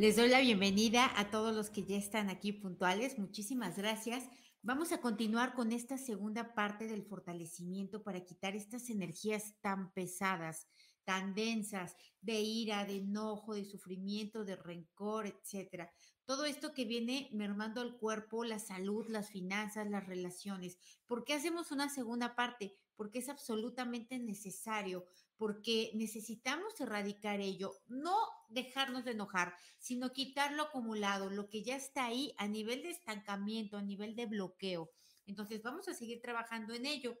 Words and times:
Les 0.00 0.16
doy 0.16 0.30
la 0.30 0.40
bienvenida 0.40 1.12
a 1.20 1.30
todos 1.30 1.54
los 1.54 1.68
que 1.68 1.84
ya 1.84 1.98
están 1.98 2.30
aquí 2.30 2.52
puntuales. 2.52 3.18
Muchísimas 3.18 3.76
gracias. 3.76 4.24
Vamos 4.62 4.92
a 4.92 5.02
continuar 5.02 5.52
con 5.52 5.72
esta 5.72 5.98
segunda 5.98 6.54
parte 6.54 6.86
del 6.86 7.04
fortalecimiento 7.04 8.02
para 8.02 8.24
quitar 8.24 8.56
estas 8.56 8.88
energías 8.88 9.56
tan 9.60 9.92
pesadas, 9.92 10.68
tan 11.04 11.34
densas, 11.34 11.96
de 12.22 12.40
ira, 12.40 12.86
de 12.86 12.96
enojo, 12.96 13.52
de 13.52 13.66
sufrimiento, 13.66 14.46
de 14.46 14.56
rencor, 14.56 15.26
etcétera. 15.26 15.92
Todo 16.24 16.46
esto 16.46 16.72
que 16.72 16.86
viene 16.86 17.28
mermando 17.34 17.82
el 17.82 17.98
cuerpo, 17.98 18.42
la 18.42 18.58
salud, 18.58 19.06
las 19.10 19.28
finanzas, 19.28 19.90
las 19.90 20.06
relaciones. 20.06 20.78
¿Por 21.04 21.24
qué 21.24 21.34
hacemos 21.34 21.72
una 21.72 21.90
segunda 21.90 22.34
parte? 22.34 22.74
porque 23.00 23.20
es 23.20 23.30
absolutamente 23.30 24.18
necesario, 24.18 25.06
porque 25.40 25.90
necesitamos 25.94 26.78
erradicar 26.82 27.40
ello, 27.40 27.72
no 27.88 28.14
dejarnos 28.50 29.06
de 29.06 29.12
enojar, 29.12 29.54
sino 29.78 30.12
quitar 30.12 30.52
lo 30.52 30.64
acumulado, 30.64 31.30
lo 31.30 31.48
que 31.48 31.62
ya 31.62 31.76
está 31.76 32.04
ahí 32.04 32.34
a 32.36 32.46
nivel 32.46 32.82
de 32.82 32.90
estancamiento, 32.90 33.78
a 33.78 33.82
nivel 33.82 34.14
de 34.14 34.26
bloqueo. 34.26 34.90
Entonces, 35.24 35.62
vamos 35.62 35.88
a 35.88 35.94
seguir 35.94 36.20
trabajando 36.20 36.74
en 36.74 36.84
ello. 36.84 37.18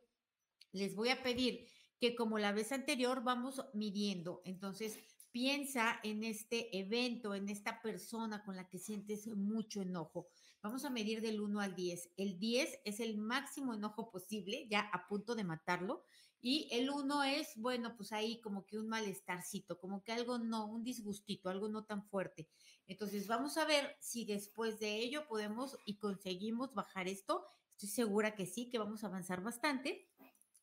Les 0.72 0.94
voy 0.94 1.08
a 1.08 1.22
pedir 1.22 1.66
que 1.98 2.14
como 2.14 2.38
la 2.38 2.52
vez 2.52 2.72
anterior 2.72 3.24
vamos 3.24 3.64
midiendo. 3.72 4.42
Entonces, 4.44 4.98
piensa 5.32 5.98
en 6.02 6.22
este 6.22 6.78
evento, 6.78 7.34
en 7.34 7.48
esta 7.48 7.80
persona 7.80 8.44
con 8.44 8.54
la 8.54 8.68
que 8.68 8.78
sientes 8.78 9.28
mucho 9.28 9.80
enojo. 9.80 10.28
Vamos 10.62 10.84
a 10.84 10.90
medir 10.90 11.22
del 11.22 11.40
1 11.40 11.60
al 11.60 11.74
10. 11.74 12.10
El 12.18 12.38
10 12.38 12.80
es 12.84 13.00
el 13.00 13.16
máximo 13.16 13.72
enojo 13.72 14.10
posible, 14.10 14.68
ya 14.70 14.80
a 14.92 15.08
punto 15.08 15.34
de 15.34 15.44
matarlo. 15.44 16.04
Y 16.42 16.68
el 16.70 16.90
1 16.90 17.22
es, 17.24 17.56
bueno, 17.56 17.96
pues 17.96 18.12
ahí 18.12 18.40
como 18.42 18.66
que 18.66 18.78
un 18.78 18.88
malestarcito, 18.88 19.78
como 19.78 20.02
que 20.02 20.12
algo 20.12 20.38
no, 20.38 20.66
un 20.66 20.84
disgustito, 20.84 21.48
algo 21.48 21.68
no 21.68 21.84
tan 21.84 22.04
fuerte. 22.04 22.48
Entonces 22.86 23.26
vamos 23.26 23.56
a 23.56 23.64
ver 23.64 23.96
si 24.00 24.26
después 24.26 24.78
de 24.80 24.98
ello 24.98 25.26
podemos 25.28 25.78
y 25.86 25.96
conseguimos 25.96 26.74
bajar 26.74 27.08
esto. 27.08 27.46
Estoy 27.72 27.88
segura 27.88 28.34
que 28.34 28.44
sí, 28.44 28.68
que 28.68 28.78
vamos 28.78 29.02
a 29.02 29.06
avanzar 29.06 29.42
bastante. 29.42 30.08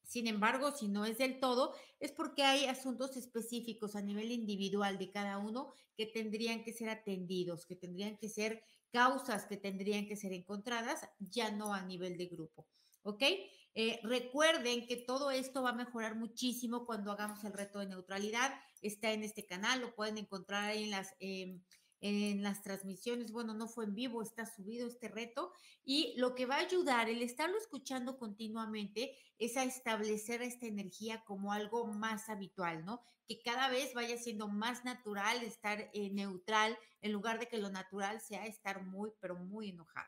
Sin 0.03 0.27
embargo, 0.27 0.71
si 0.71 0.87
no 0.87 1.05
es 1.05 1.17
del 1.17 1.39
todo, 1.39 1.73
es 1.99 2.11
porque 2.11 2.43
hay 2.43 2.65
asuntos 2.65 3.17
específicos 3.17 3.95
a 3.95 4.01
nivel 4.01 4.31
individual 4.31 4.97
de 4.97 5.11
cada 5.11 5.37
uno 5.37 5.73
que 5.95 6.05
tendrían 6.05 6.63
que 6.63 6.71
ser 6.71 6.89
atendidos, 6.89 7.65
que 7.65 7.75
tendrían 7.75 8.17
que 8.17 8.29
ser 8.29 8.63
causas 8.91 9.45
que 9.45 9.57
tendrían 9.57 10.07
que 10.07 10.15
ser 10.15 10.33
encontradas, 10.33 11.01
ya 11.19 11.51
no 11.51 11.73
a 11.73 11.81
nivel 11.81 12.17
de 12.17 12.27
grupo. 12.27 12.67
¿Ok? 13.03 13.23
Eh, 13.75 13.99
recuerden 14.03 14.87
que 14.87 14.97
todo 14.97 15.29
esto 15.29 15.61
va 15.61 15.69
a 15.69 15.73
mejorar 15.73 16.15
muchísimo 16.15 16.85
cuando 16.85 17.11
hagamos 17.11 17.43
el 17.43 17.53
reto 17.53 17.79
de 17.79 17.87
neutralidad. 17.87 18.53
Está 18.81 19.11
en 19.11 19.23
este 19.23 19.45
canal, 19.45 19.81
lo 19.81 19.95
pueden 19.95 20.17
encontrar 20.17 20.63
ahí 20.65 20.85
en 20.85 20.91
las... 20.91 21.15
Em, 21.19 21.61
en 21.99 22.43
las 22.43 22.61
transmisiones, 22.61 23.31
bueno, 23.31 23.53
no 23.53 23.67
fue 23.67 23.85
en 23.85 23.95
vivo, 23.95 24.21
está 24.21 24.45
subido 24.45 24.87
este 24.87 25.07
reto 25.07 25.51
y 25.83 26.13
lo 26.17 26.35
que 26.35 26.45
va 26.45 26.55
a 26.55 26.59
ayudar, 26.59 27.09
el 27.09 27.21
estarlo 27.21 27.57
escuchando 27.57 28.17
continuamente, 28.17 29.15
es 29.39 29.57
a 29.57 29.63
establecer 29.63 30.41
esta 30.41 30.67
energía 30.67 31.23
como 31.25 31.51
algo 31.53 31.85
más 31.87 32.29
habitual, 32.29 32.85
¿no? 32.85 33.01
Que 33.27 33.41
cada 33.41 33.69
vez 33.69 33.93
vaya 33.93 34.17
siendo 34.17 34.47
más 34.47 34.85
natural 34.85 35.41
estar 35.43 35.89
eh, 35.93 36.09
neutral 36.11 36.77
en 37.01 37.11
lugar 37.11 37.39
de 37.39 37.47
que 37.47 37.57
lo 37.57 37.69
natural 37.69 38.21
sea 38.21 38.45
estar 38.45 38.83
muy, 38.83 39.11
pero 39.19 39.35
muy 39.35 39.69
enojado. 39.69 40.07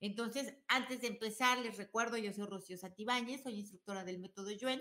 Entonces, 0.00 0.54
antes 0.68 1.00
de 1.00 1.08
empezar, 1.08 1.58
les 1.58 1.76
recuerdo, 1.76 2.16
yo 2.16 2.32
soy 2.32 2.46
Rocío 2.46 2.78
Satibáñez, 2.78 3.42
soy 3.42 3.58
instructora 3.58 4.04
del 4.04 4.20
método 4.20 4.50
Yuen. 4.50 4.80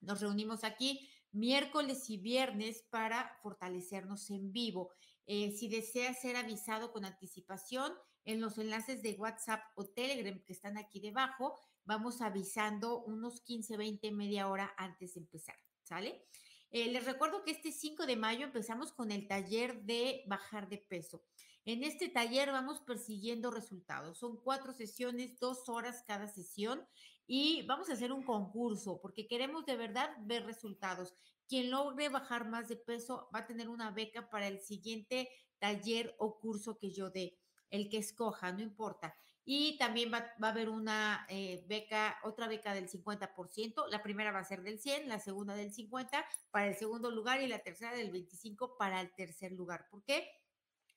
Nos 0.00 0.20
reunimos 0.20 0.64
aquí 0.64 1.08
miércoles 1.30 2.10
y 2.10 2.18
viernes 2.18 2.84
para 2.90 3.38
fortalecernos 3.42 4.30
en 4.30 4.52
vivo. 4.52 4.90
Eh, 5.26 5.52
si 5.52 5.68
desea 5.68 6.14
ser 6.14 6.36
avisado 6.36 6.92
con 6.92 7.04
anticipación, 7.04 7.92
en 8.24 8.40
los 8.40 8.58
enlaces 8.58 9.02
de 9.02 9.14
WhatsApp 9.14 9.60
o 9.74 9.84
Telegram 9.84 10.40
que 10.44 10.52
están 10.52 10.78
aquí 10.78 11.00
debajo, 11.00 11.58
vamos 11.84 12.20
avisando 12.20 13.02
unos 13.04 13.40
15, 13.40 13.76
20, 13.76 14.12
media 14.12 14.48
hora 14.48 14.72
antes 14.76 15.14
de 15.14 15.20
empezar, 15.20 15.56
¿sale? 15.82 16.24
Eh, 16.70 16.90
les 16.90 17.04
recuerdo 17.04 17.42
que 17.42 17.50
este 17.50 17.72
5 17.72 18.06
de 18.06 18.16
mayo 18.16 18.46
empezamos 18.46 18.92
con 18.92 19.10
el 19.10 19.26
taller 19.26 19.82
de 19.82 20.22
bajar 20.26 20.68
de 20.68 20.78
peso. 20.78 21.22
En 21.64 21.84
este 21.84 22.08
taller 22.08 22.50
vamos 22.50 22.80
persiguiendo 22.80 23.50
resultados. 23.50 24.18
Son 24.18 24.36
cuatro 24.42 24.72
sesiones, 24.72 25.38
dos 25.38 25.68
horas 25.68 26.02
cada 26.06 26.26
sesión 26.26 26.84
y 27.26 27.62
vamos 27.66 27.88
a 27.88 27.92
hacer 27.92 28.12
un 28.12 28.24
concurso 28.24 29.00
porque 29.00 29.28
queremos 29.28 29.64
de 29.66 29.76
verdad 29.76 30.10
ver 30.22 30.44
resultados. 30.44 31.14
Quien 31.52 31.70
logre 31.70 32.08
bajar 32.08 32.48
más 32.48 32.70
de 32.70 32.76
peso 32.76 33.28
va 33.34 33.40
a 33.40 33.46
tener 33.46 33.68
una 33.68 33.90
beca 33.90 34.30
para 34.30 34.48
el 34.48 34.58
siguiente 34.58 35.28
taller 35.58 36.16
o 36.18 36.38
curso 36.40 36.78
que 36.78 36.92
yo 36.92 37.10
dé 37.10 37.38
el 37.68 37.90
que 37.90 37.98
escoja, 37.98 38.52
no 38.52 38.62
importa. 38.62 39.14
Y 39.44 39.76
también 39.76 40.10
va, 40.10 40.32
a 40.40 40.48
haber 40.48 40.70
una 40.70 41.26
eh, 41.28 41.62
beca, 41.68 42.16
otra 42.24 42.48
beca 42.48 42.72
del 42.72 42.88
50%. 42.88 43.86
La 43.90 44.02
primera 44.02 44.32
va 44.32 44.38
a 44.38 44.44
ser 44.44 44.62
del 44.62 44.80
100, 44.80 45.10
la 45.10 45.18
segunda 45.18 45.54
del 45.54 45.74
50 45.74 46.24
para 46.50 46.68
el 46.68 46.76
segundo 46.76 47.10
lugar 47.10 47.42
y 47.42 47.48
la 47.48 47.58
tercera 47.58 47.92
del 47.92 48.10
25 48.10 48.78
para 48.78 49.02
el 49.02 49.12
tercer 49.14 49.52
lugar. 49.52 49.88
¿Por 49.90 50.02
qué? 50.04 50.30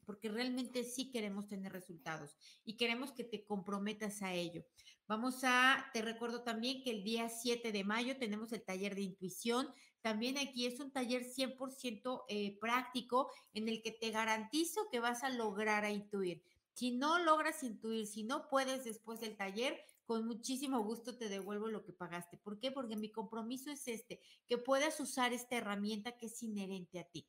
porque 0.05 0.29
realmente 0.29 0.83
sí 0.83 1.11
queremos 1.11 1.47
tener 1.47 1.71
resultados 1.73 2.35
y 2.63 2.77
queremos 2.77 3.11
que 3.11 3.23
te 3.23 3.43
comprometas 3.43 4.21
a 4.21 4.33
ello. 4.33 4.63
Vamos 5.07 5.43
a, 5.43 5.89
te 5.93 6.01
recuerdo 6.01 6.43
también 6.43 6.83
que 6.83 6.91
el 6.91 7.03
día 7.03 7.29
7 7.29 7.71
de 7.71 7.83
mayo 7.83 8.17
tenemos 8.17 8.53
el 8.53 8.63
taller 8.63 8.95
de 8.95 9.01
intuición. 9.01 9.67
También 10.05 10.37
aquí 10.37 10.67
es 10.67 10.79
un 10.79 10.91
taller 10.91 11.23
100% 11.23 12.25
eh, 12.29 12.59
práctico 12.59 13.31
en 13.55 13.67
el 13.67 13.81
que 13.81 13.91
te 13.91 14.11
garantizo 14.11 14.87
que 14.91 14.99
vas 14.99 15.23
a 15.23 15.31
lograr 15.31 15.83
a 15.83 15.89
intuir. 15.89 16.43
Si 16.73 16.91
no 16.91 17.17
logras 17.17 17.63
intuir, 17.63 18.05
si 18.05 18.21
no 18.21 18.47
puedes 18.47 18.83
después 18.83 19.19
del 19.19 19.35
taller, 19.35 19.81
con 20.05 20.27
muchísimo 20.27 20.83
gusto 20.83 21.17
te 21.17 21.27
devuelvo 21.27 21.69
lo 21.69 21.83
que 21.83 21.91
pagaste. 21.91 22.37
¿Por 22.37 22.59
qué? 22.59 22.69
Porque 22.69 22.95
mi 22.95 23.11
compromiso 23.11 23.71
es 23.71 23.87
este, 23.87 24.21
que 24.45 24.59
puedas 24.59 24.99
usar 24.99 25.33
esta 25.33 25.55
herramienta 25.55 26.15
que 26.15 26.27
es 26.27 26.43
inherente 26.43 26.99
a 26.99 27.05
ti. 27.05 27.27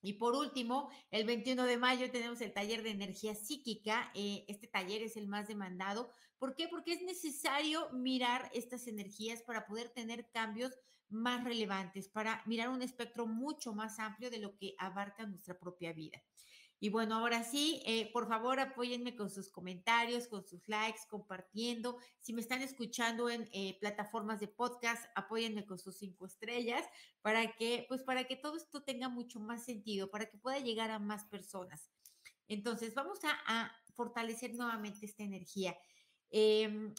Y 0.00 0.12
por 0.12 0.36
último, 0.36 0.88
el 1.10 1.26
21 1.26 1.64
de 1.64 1.76
mayo 1.76 2.08
tenemos 2.12 2.40
el 2.40 2.52
taller 2.52 2.84
de 2.84 2.90
energía 2.90 3.34
psíquica. 3.34 4.12
Eh, 4.14 4.44
este 4.46 4.68
taller 4.68 5.02
es 5.02 5.16
el 5.16 5.26
más 5.26 5.48
demandado. 5.48 6.12
¿Por 6.38 6.54
qué? 6.54 6.68
Porque 6.68 6.92
es 6.92 7.02
necesario 7.02 7.90
mirar 7.90 8.48
estas 8.54 8.86
energías 8.86 9.42
para 9.42 9.66
poder 9.66 9.88
tener 9.88 10.30
cambios 10.30 10.70
más 11.08 11.44
relevantes, 11.44 12.08
para 12.08 12.42
mirar 12.46 12.68
un 12.68 12.82
espectro 12.82 13.26
mucho 13.26 13.74
más 13.74 13.98
amplio 13.98 14.30
de 14.30 14.38
lo 14.38 14.56
que 14.56 14.74
abarca 14.78 15.26
nuestra 15.26 15.58
propia 15.58 15.92
vida. 15.92 16.22
Y 16.78 16.90
bueno, 16.90 17.14
ahora 17.16 17.42
sí, 17.42 17.82
eh, 17.86 18.10
por 18.12 18.28
favor 18.28 18.60
apóyenme 18.60 19.16
con 19.16 19.30
sus 19.30 19.48
comentarios, 19.48 20.28
con 20.28 20.46
sus 20.46 20.68
likes, 20.68 21.00
compartiendo. 21.08 21.96
Si 22.20 22.34
me 22.34 22.42
están 22.42 22.60
escuchando 22.60 23.30
en 23.30 23.48
eh, 23.52 23.78
plataformas 23.80 24.40
de 24.40 24.48
podcast, 24.48 25.06
apóyenme 25.14 25.64
con 25.64 25.78
sus 25.78 25.96
cinco 25.96 26.26
estrellas 26.26 26.84
para 27.22 27.52
que, 27.52 27.86
pues 27.88 28.02
para 28.02 28.24
que 28.24 28.36
todo 28.36 28.58
esto 28.58 28.82
tenga 28.82 29.08
mucho 29.08 29.40
más 29.40 29.64
sentido, 29.64 30.10
para 30.10 30.26
que 30.26 30.36
pueda 30.36 30.58
llegar 30.58 30.90
a 30.90 30.98
más 30.98 31.24
personas. 31.24 31.90
Entonces, 32.46 32.94
vamos 32.94 33.20
a, 33.24 33.30
a 33.46 33.72
fortalecer 33.94 34.54
nuevamente 34.54 35.06
esta 35.06 35.24
energía. 35.24 35.74
Eh, 36.30 36.92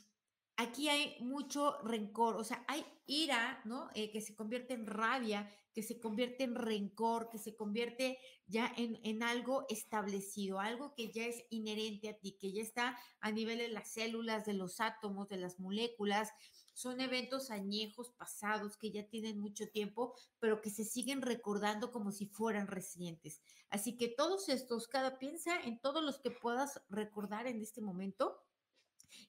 aquí 0.58 0.90
hay 0.90 1.16
mucho 1.22 1.78
rencor, 1.84 2.36
o 2.36 2.44
sea, 2.44 2.66
hay 2.68 2.86
ira, 3.06 3.62
¿no? 3.64 3.90
Eh, 3.94 4.12
que 4.12 4.22
se 4.22 4.36
convierte 4.36 4.74
en 4.74 4.86
rabia, 4.86 5.50
que 5.74 5.84
se 5.84 6.00
convierte 6.00 6.44
en 6.44 6.56
rencor, 6.56 7.30
que 7.30 7.38
se 7.38 7.56
convierte 7.56 8.20
ya 8.48 8.74
en, 8.76 9.00
en, 9.04 9.24
algo 9.24 9.66
establecido, 9.70 10.60
algo 10.60 10.94
que 10.96 11.12
ya 11.12 11.26
es 11.26 11.46
inherente 11.52 12.10
a 12.10 12.18
ti, 12.18 12.38
que 12.40 12.52
ya 12.52 12.62
está 12.62 12.98
a 13.22 13.32
nivel 13.32 13.60
de 13.60 13.70
las 13.70 13.94
células, 13.94 14.46
de 14.46 14.54
los 14.54 14.82
átomos, 14.82 15.30
de 15.30 15.38
las 15.38 15.60
moléculas. 15.60 16.34
Son 16.74 17.02
eventos 17.02 17.50
añejos, 17.50 18.12
pasados, 18.12 18.78
que 18.78 18.92
ya 18.92 19.08
tienen 19.08 19.40
mucho 19.40 19.70
tiempo, 19.70 20.16
pero 20.40 20.62
que 20.62 20.70
se 20.70 20.84
siguen 20.84 21.22
recordando 21.22 21.92
como 21.92 22.12
si 22.12 22.26
fueran 22.26 22.68
recientes. 22.68 23.42
Así 23.70 23.96
que 23.96 24.08
todos 24.08 24.50
estos, 24.50 24.88
cada 24.88 25.18
piensa 25.20 25.60
en 25.62 25.80
todos 25.80 26.04
los 26.04 26.20
que 26.20 26.32
puedas 26.32 26.82
recordar 26.90 27.48
en 27.48 27.62
este 27.62 27.82
momento 27.82 28.38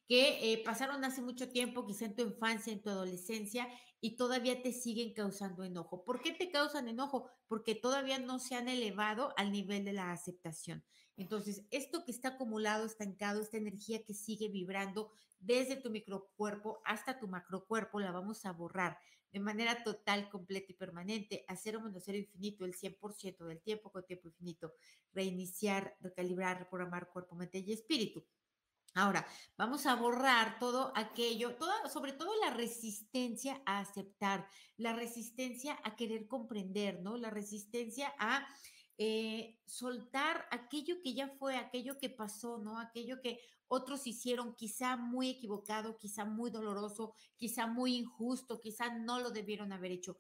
que 0.07 0.53
eh, 0.53 0.63
pasaron 0.65 1.05
hace 1.05 1.23
mucho 1.23 1.51
tiempo, 1.51 1.87
quizá 1.87 2.07
en 2.07 2.17
tu 2.17 2.23
infancia, 2.23 2.73
en 2.73 2.83
tu 2.83 2.91
adolescencia, 2.91 3.69
y 4.01 4.17
todavía 4.17 4.63
te 4.63 4.73
siguen 4.73 5.13
causando 5.13 5.65
enojo. 5.65 6.05
¿Por 6.05 6.21
qué 6.21 6.33
te 6.33 6.51
causan 6.51 6.89
enojo? 6.89 7.29
Porque 7.47 7.75
todavía 7.75 8.19
no 8.19 8.39
se 8.39 8.55
han 8.55 8.69
elevado 8.69 9.35
al 9.37 9.51
nivel 9.51 9.85
de 9.85 9.93
la 9.93 10.13
aceptación. 10.13 10.85
Entonces, 11.17 11.65
esto 11.71 12.05
que 12.05 12.13
está 12.13 12.29
acumulado, 12.29 12.87
estancado, 12.87 13.43
esta 13.43 13.57
energía 13.57 14.05
que 14.05 14.15
sigue 14.15 14.49
vibrando 14.49 15.11
desde 15.41 15.77
tu 15.77 15.91
microcuerpo 15.91 16.81
hasta 16.85 17.19
tu 17.19 17.27
macrocuerpo, 17.27 17.99
la 17.99 18.13
vamos 18.13 18.47
a 18.47 18.53
borrar 18.53 18.99
de 19.33 19.41
manera 19.41 19.83
total, 19.85 20.29
completa 20.31 20.73
y 20.73 20.75
permanente, 20.75 21.45
hacer 21.49 21.77
o 21.77 21.81
menos 21.81 22.03
cero 22.05 22.19
infinito 22.19 22.65
el 22.65 22.75
100% 22.75 23.45
del 23.47 23.61
tiempo 23.61 23.91
con 23.91 24.05
tiempo 24.07 24.29
infinito, 24.29 24.73
reiniciar, 25.13 25.97
recalibrar, 26.01 26.59
reprogramar 26.59 27.11
cuerpo, 27.11 27.37
mente 27.37 27.59
y 27.59 27.73
espíritu. 27.73 28.25
Ahora, 28.95 29.27
vamos 29.57 29.87
a 29.87 29.95
borrar 29.95 30.59
todo 30.59 30.93
aquello, 30.97 31.57
sobre 31.93 32.13
todo 32.13 32.31
la 32.41 32.51
resistencia 32.51 33.63
a 33.65 33.81
aceptar, 33.81 34.49
la 34.77 34.93
resistencia 34.93 35.79
a 35.85 35.95
querer 35.95 36.27
comprender, 36.27 37.01
¿no? 37.01 37.17
La 37.17 37.31
resistencia 37.31 38.13
a 38.19 38.47
eh, 38.97 39.61
soltar 39.65 40.47
aquello 40.51 41.01
que 41.03 41.15
ya 41.15 41.29
fue, 41.29 41.57
aquello 41.57 41.99
que 41.99 42.11
pasó, 42.11 42.59
¿no? 42.59 42.81
Aquello 42.81 43.21
que 43.21 43.41
otros 43.69 44.07
hicieron 44.07 44.57
quizá 44.57 44.97
muy 44.97 45.31
equivocado, 45.31 45.97
quizá 45.99 46.25
muy 46.25 46.51
doloroso, 46.51 47.15
quizá 47.37 47.67
muy 47.67 47.95
injusto, 47.95 48.61
quizá 48.61 48.99
no 48.99 49.21
lo 49.21 49.31
debieron 49.31 49.73
haber 49.73 49.93
hecho, 49.93 50.19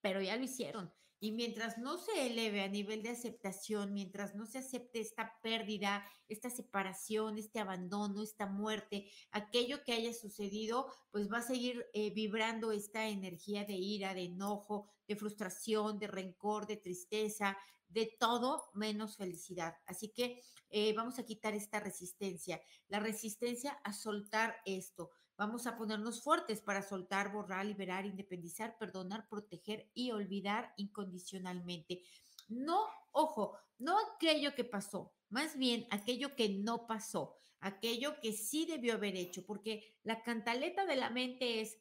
pero 0.00 0.20
ya 0.20 0.36
lo 0.36 0.44
hicieron. 0.44 0.92
Y 1.22 1.30
mientras 1.30 1.78
no 1.78 1.98
se 1.98 2.26
eleve 2.26 2.62
a 2.62 2.68
nivel 2.68 3.04
de 3.04 3.10
aceptación, 3.10 3.92
mientras 3.92 4.34
no 4.34 4.44
se 4.44 4.58
acepte 4.58 4.98
esta 4.98 5.38
pérdida, 5.40 6.04
esta 6.26 6.50
separación, 6.50 7.38
este 7.38 7.60
abandono, 7.60 8.24
esta 8.24 8.46
muerte, 8.46 9.08
aquello 9.30 9.84
que 9.84 9.92
haya 9.92 10.12
sucedido, 10.12 10.88
pues 11.12 11.30
va 11.30 11.38
a 11.38 11.42
seguir 11.42 11.86
eh, 11.94 12.12
vibrando 12.12 12.72
esta 12.72 13.06
energía 13.06 13.64
de 13.64 13.74
ira, 13.74 14.14
de 14.14 14.24
enojo, 14.24 14.88
de 15.06 15.14
frustración, 15.14 16.00
de 16.00 16.08
rencor, 16.08 16.66
de 16.66 16.78
tristeza, 16.78 17.56
de 17.88 18.16
todo 18.18 18.64
menos 18.74 19.16
felicidad. 19.16 19.76
Así 19.86 20.08
que 20.08 20.42
eh, 20.70 20.92
vamos 20.92 21.20
a 21.20 21.24
quitar 21.24 21.54
esta 21.54 21.78
resistencia, 21.78 22.60
la 22.88 22.98
resistencia 22.98 23.78
a 23.84 23.92
soltar 23.92 24.56
esto. 24.64 25.12
Vamos 25.42 25.66
a 25.66 25.76
ponernos 25.76 26.22
fuertes 26.22 26.60
para 26.60 26.82
soltar, 26.82 27.32
borrar, 27.32 27.66
liberar, 27.66 28.06
independizar, 28.06 28.78
perdonar, 28.78 29.28
proteger 29.28 29.90
y 29.92 30.12
olvidar 30.12 30.72
incondicionalmente. 30.76 32.00
No, 32.46 32.86
ojo, 33.10 33.58
no 33.76 33.98
aquello 33.98 34.54
que 34.54 34.62
pasó, 34.62 35.12
más 35.30 35.58
bien 35.58 35.84
aquello 35.90 36.36
que 36.36 36.48
no 36.48 36.86
pasó, 36.86 37.34
aquello 37.58 38.20
que 38.20 38.32
sí 38.32 38.66
debió 38.66 38.94
haber 38.94 39.16
hecho, 39.16 39.44
porque 39.44 39.96
la 40.04 40.22
cantaleta 40.22 40.86
de 40.86 40.94
la 40.94 41.10
mente 41.10 41.60
es, 41.60 41.76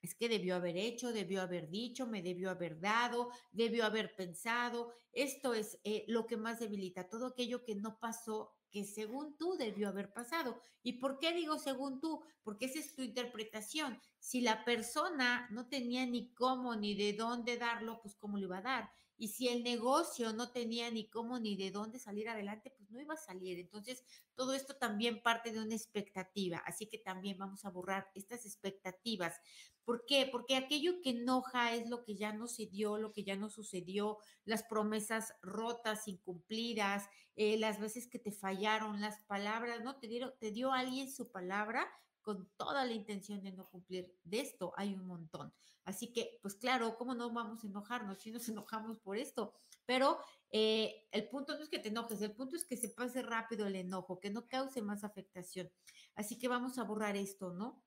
es 0.00 0.14
que 0.14 0.30
debió 0.30 0.56
haber 0.56 0.78
hecho, 0.78 1.12
debió 1.12 1.42
haber 1.42 1.68
dicho, 1.68 2.06
me 2.06 2.22
debió 2.22 2.48
haber 2.48 2.80
dado, 2.80 3.28
debió 3.52 3.84
haber 3.84 4.16
pensado. 4.16 4.94
Esto 5.12 5.52
es 5.52 5.78
eh, 5.84 6.06
lo 6.08 6.26
que 6.26 6.38
más 6.38 6.60
debilita, 6.60 7.10
todo 7.10 7.26
aquello 7.26 7.62
que 7.62 7.74
no 7.74 8.00
pasó 8.00 8.55
que 8.70 8.84
según 8.84 9.36
tú 9.36 9.56
debió 9.56 9.88
haber 9.88 10.12
pasado. 10.12 10.60
¿Y 10.82 10.94
por 10.94 11.18
qué 11.18 11.32
digo 11.32 11.58
según 11.58 12.00
tú? 12.00 12.22
Porque 12.42 12.66
esa 12.66 12.78
es 12.78 12.94
tu 12.94 13.02
interpretación. 13.02 14.00
Si 14.18 14.40
la 14.40 14.64
persona 14.64 15.48
no 15.50 15.68
tenía 15.68 16.06
ni 16.06 16.32
cómo 16.34 16.76
ni 16.76 16.94
de 16.94 17.12
dónde 17.12 17.56
darlo, 17.56 18.00
pues 18.02 18.14
cómo 18.16 18.38
lo 18.38 18.46
iba 18.46 18.58
a 18.58 18.62
dar. 18.62 18.90
Y 19.18 19.28
si 19.28 19.48
el 19.48 19.62
negocio 19.62 20.32
no 20.34 20.52
tenía 20.52 20.90
ni 20.90 21.08
cómo 21.08 21.38
ni 21.38 21.56
de 21.56 21.70
dónde 21.70 21.98
salir 21.98 22.28
adelante, 22.28 22.70
pues 22.76 22.90
no 22.90 23.00
iba 23.00 23.14
a 23.14 23.18
salir. 23.18 23.58
Entonces, 23.58 24.04
todo 24.34 24.52
esto 24.52 24.76
también 24.76 25.22
parte 25.22 25.52
de 25.52 25.62
una 25.62 25.74
expectativa. 25.74 26.58
Así 26.58 26.86
que 26.86 26.98
también 26.98 27.38
vamos 27.38 27.64
a 27.64 27.70
borrar 27.70 28.10
estas 28.14 28.44
expectativas. 28.44 29.40
¿Por 29.86 30.04
qué? 30.04 30.28
Porque 30.30 30.56
aquello 30.56 31.00
que 31.00 31.10
enoja 31.10 31.72
es 31.72 31.88
lo 31.88 32.02
que 32.02 32.16
ya 32.16 32.32
no 32.32 32.48
se 32.48 32.66
dio, 32.66 32.98
lo 32.98 33.12
que 33.12 33.22
ya 33.22 33.36
no 33.36 33.48
sucedió, 33.48 34.18
las 34.44 34.64
promesas 34.64 35.32
rotas, 35.42 36.08
incumplidas, 36.08 37.08
eh, 37.36 37.56
las 37.56 37.78
veces 37.78 38.08
que 38.08 38.18
te 38.18 38.32
fallaron, 38.32 39.00
las 39.00 39.20
palabras, 39.28 39.84
¿no? 39.84 39.96
Te, 40.00 40.08
dieron, 40.08 40.32
te 40.40 40.50
dio 40.50 40.72
alguien 40.72 41.08
su 41.08 41.30
palabra 41.30 41.88
con 42.20 42.50
toda 42.56 42.84
la 42.84 42.94
intención 42.94 43.44
de 43.44 43.52
no 43.52 43.70
cumplir. 43.70 44.12
De 44.24 44.40
esto 44.40 44.72
hay 44.76 44.92
un 44.92 45.06
montón. 45.06 45.54
Así 45.84 46.12
que, 46.12 46.40
pues 46.42 46.56
claro, 46.56 46.96
¿cómo 46.98 47.14
no 47.14 47.32
vamos 47.32 47.62
a 47.62 47.68
enojarnos 47.68 48.18
si 48.18 48.32
nos 48.32 48.48
enojamos 48.48 48.98
por 48.98 49.16
esto? 49.16 49.54
Pero 49.84 50.18
eh, 50.50 51.06
el 51.12 51.28
punto 51.28 51.54
no 51.54 51.62
es 51.62 51.68
que 51.68 51.78
te 51.78 51.90
enojes, 51.90 52.20
el 52.22 52.32
punto 52.32 52.56
es 52.56 52.64
que 52.64 52.76
se 52.76 52.88
pase 52.88 53.22
rápido 53.22 53.68
el 53.68 53.76
enojo, 53.76 54.18
que 54.18 54.30
no 54.30 54.48
cause 54.48 54.82
más 54.82 55.04
afectación. 55.04 55.70
Así 56.16 56.40
que 56.40 56.48
vamos 56.48 56.78
a 56.78 56.82
borrar 56.82 57.16
esto, 57.16 57.52
¿no? 57.52 57.84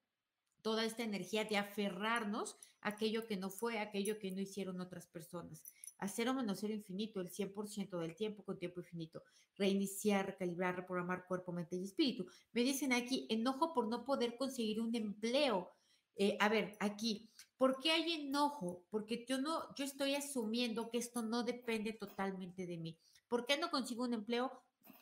Toda 0.62 0.86
esta 0.86 1.04
energía 1.04 1.46
de 1.46 1.58
aferrarnos 1.58 2.58
a 2.82 2.90
aquello 2.90 3.28
que 3.28 3.38
no 3.38 3.50
fue, 3.50 3.80
aquello 3.80 4.20
que 4.20 4.32
no 4.32 4.42
hicieron 4.42 4.82
otras 4.82 5.08
personas 5.08 5.74
hacer 6.00 6.30
o 6.30 6.34
menos 6.34 6.60
cero 6.60 6.74
infinito 6.74 7.22
el 7.22 7.30
100% 7.30 8.00
del 8.00 8.16
tiempo 8.16 8.44
con 8.44 8.58
tiempo 8.58 8.80
infinito, 8.80 9.24
reiniciar, 9.56 10.26
recalibrar, 10.26 10.76
reprogramar 10.76 11.26
cuerpo, 11.28 11.52
mente 11.52 11.76
y 11.76 11.84
espíritu. 11.84 12.26
Me 12.54 12.64
dicen 12.64 12.94
aquí, 12.94 13.28
enojo 13.30 13.74
por 13.74 13.88
no 13.88 14.06
poder 14.06 14.38
conseguir 14.38 14.82
un 14.82 14.96
empleo. 14.96 15.70
Eh, 16.16 16.38
a 16.40 16.50
ver, 16.50 16.76
aquí, 16.80 17.30
¿por 17.58 17.80
qué 17.80 17.92
hay 17.92 18.14
enojo? 18.14 18.84
Porque 18.90 19.26
yo 19.28 19.40
no, 19.40 19.74
yo 19.76 19.86
estoy 19.86 20.16
asumiendo 20.16 20.90
que 20.90 20.98
esto 20.98 21.22
no 21.22 21.44
depende 21.44 21.94
totalmente 21.94 22.66
de 22.66 22.78
mí. 22.78 22.98
¿Por 23.28 23.46
qué 23.46 23.58
no 23.58 23.70
consigo 23.70 24.04
un 24.04 24.14
empleo? 24.14 24.52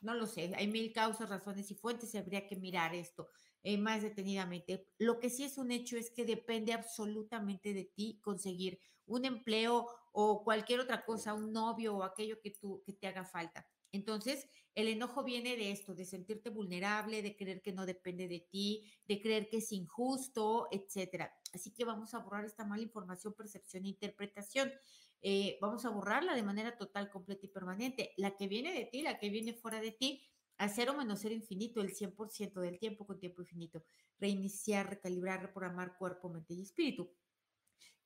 No 0.02 0.14
lo 0.14 0.28
sé, 0.28 0.52
hay 0.56 0.68
mil 0.68 0.92
causas, 0.94 1.30
razones 1.30 1.72
y 1.72 1.76
fuentes, 1.76 2.14
habría 2.14 2.46
que 2.46 2.56
mirar 2.56 2.94
esto 2.94 3.30
eh, 3.70 3.78
más 3.78 4.02
detenidamente. 4.02 4.88
Lo 4.98 5.20
que 5.20 5.30
sí 5.30 5.44
es 5.44 5.58
un 5.58 5.72
hecho 5.72 5.98
es 5.98 6.10
que 6.10 6.24
depende 6.24 6.72
absolutamente 6.72 7.74
de 7.74 7.84
ti 7.84 8.18
conseguir 8.24 8.80
un 9.06 9.26
empleo 9.26 9.90
o 10.14 10.46
cualquier 10.46 10.80
otra 10.80 11.04
cosa, 11.04 11.34
un 11.34 11.52
novio 11.52 11.98
o 11.98 12.04
aquello 12.04 12.40
que, 12.40 12.52
tú, 12.52 12.82
que 12.86 12.94
te 12.94 13.08
haga 13.08 13.26
falta. 13.26 13.68
Entonces, 13.92 14.48
el 14.74 14.88
enojo 14.88 15.22
viene 15.22 15.58
de 15.58 15.72
esto, 15.72 15.94
de 15.94 16.06
sentirte 16.06 16.50
vulnerable, 16.50 17.22
de 17.22 17.36
creer 17.36 17.62
que 17.62 17.74
no 17.74 17.86
depende 17.86 18.30
de 18.30 18.40
ti, 18.50 18.90
de 19.06 19.22
creer 19.22 19.50
que 19.50 19.58
es 19.58 19.70
injusto, 19.74 20.70
etcétera. 20.72 21.36
Así 21.54 21.74
que 21.74 21.84
vamos 21.84 22.14
a 22.14 22.20
borrar 22.20 22.46
esta 22.46 22.64
mala 22.64 22.84
información, 22.84 23.34
percepción 23.34 23.84
e 23.84 23.90
interpretación. 23.90 24.72
Eh, 25.22 25.58
vamos 25.60 25.84
a 25.84 25.90
borrarla 25.90 26.36
de 26.36 26.44
manera 26.44 26.78
total, 26.78 27.10
completa 27.10 27.46
y 27.46 27.50
permanente. 27.50 28.14
La 28.16 28.38
que 28.38 28.48
viene 28.48 28.72
de 28.72 28.86
ti, 28.86 29.02
la 29.02 29.20
que 29.20 29.30
viene 29.30 29.54
fuera 29.54 29.82
de 29.82 29.92
ti, 29.92 30.24
a 30.58 30.70
cero 30.70 30.94
menos 30.98 31.20
cero 31.22 31.36
infinito, 31.36 31.82
el 31.82 31.94
100% 31.94 32.62
del 32.62 32.80
tiempo 32.80 33.06
con 33.06 33.20
tiempo 33.20 33.42
infinito. 33.42 33.84
Reiniciar, 34.20 34.90
recalibrar, 34.90 35.42
reprogramar 35.42 35.98
cuerpo, 35.98 36.30
mente 36.30 36.54
y 36.54 36.62
espíritu. 36.62 37.10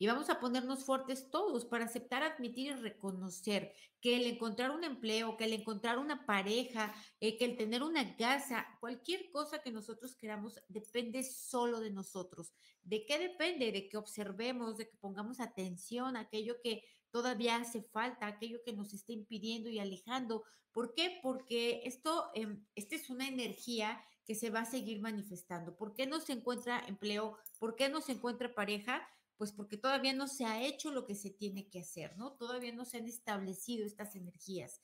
Y 0.01 0.07
vamos 0.07 0.31
a 0.31 0.39
ponernos 0.39 0.83
fuertes 0.83 1.29
todos 1.29 1.63
para 1.63 1.85
aceptar, 1.85 2.23
admitir 2.23 2.71
y 2.71 2.73
reconocer 2.73 3.71
que 4.01 4.17
el 4.17 4.25
encontrar 4.25 4.71
un 4.71 4.83
empleo, 4.83 5.37
que 5.37 5.43
el 5.43 5.53
encontrar 5.53 5.99
una 5.99 6.25
pareja, 6.25 6.91
eh, 7.19 7.37
que 7.37 7.45
el 7.45 7.55
tener 7.55 7.83
una 7.83 8.17
casa, 8.17 8.65
cualquier 8.79 9.29
cosa 9.29 9.61
que 9.61 9.69
nosotros 9.71 10.15
queramos, 10.15 10.59
depende 10.67 11.23
solo 11.23 11.79
de 11.79 11.91
nosotros. 11.91 12.51
¿De 12.81 13.05
qué 13.05 13.19
depende? 13.19 13.71
De 13.71 13.87
que 13.87 13.97
observemos, 13.97 14.77
de 14.77 14.89
que 14.89 14.97
pongamos 14.97 15.39
atención 15.39 16.17
a 16.17 16.21
aquello 16.21 16.55
que 16.63 16.83
todavía 17.11 17.57
hace 17.57 17.83
falta, 17.83 18.27
aquello 18.27 18.59
que 18.65 18.73
nos 18.73 18.93
está 18.93 19.13
impidiendo 19.13 19.69
y 19.69 19.79
alejando. 19.79 20.43
¿Por 20.71 20.93
qué? 20.93 21.19
Porque 21.21 21.81
esto, 21.85 22.31
eh, 22.33 22.57
esta 22.75 22.95
es 22.95 23.09
una 23.09 23.27
energía 23.27 24.01
que 24.25 24.35
se 24.35 24.49
va 24.49 24.61
a 24.61 24.65
seguir 24.65 25.01
manifestando. 25.01 25.75
¿Por 25.75 25.93
qué 25.93 26.07
no 26.07 26.19
se 26.19 26.33
encuentra 26.33 26.83
empleo? 26.87 27.37
¿Por 27.59 27.75
qué 27.75 27.89
no 27.89 28.01
se 28.01 28.13
encuentra 28.13 28.53
pareja? 28.53 29.07
Pues 29.37 29.51
porque 29.51 29.77
todavía 29.77 30.13
no 30.13 30.27
se 30.27 30.45
ha 30.45 30.63
hecho 30.63 30.91
lo 30.91 31.05
que 31.05 31.15
se 31.15 31.31
tiene 31.31 31.69
que 31.69 31.79
hacer, 31.79 32.15
¿no? 32.17 32.33
Todavía 32.33 32.73
no 32.73 32.85
se 32.85 32.97
han 32.97 33.07
establecido 33.07 33.85
estas 33.85 34.15
energías. 34.15 34.81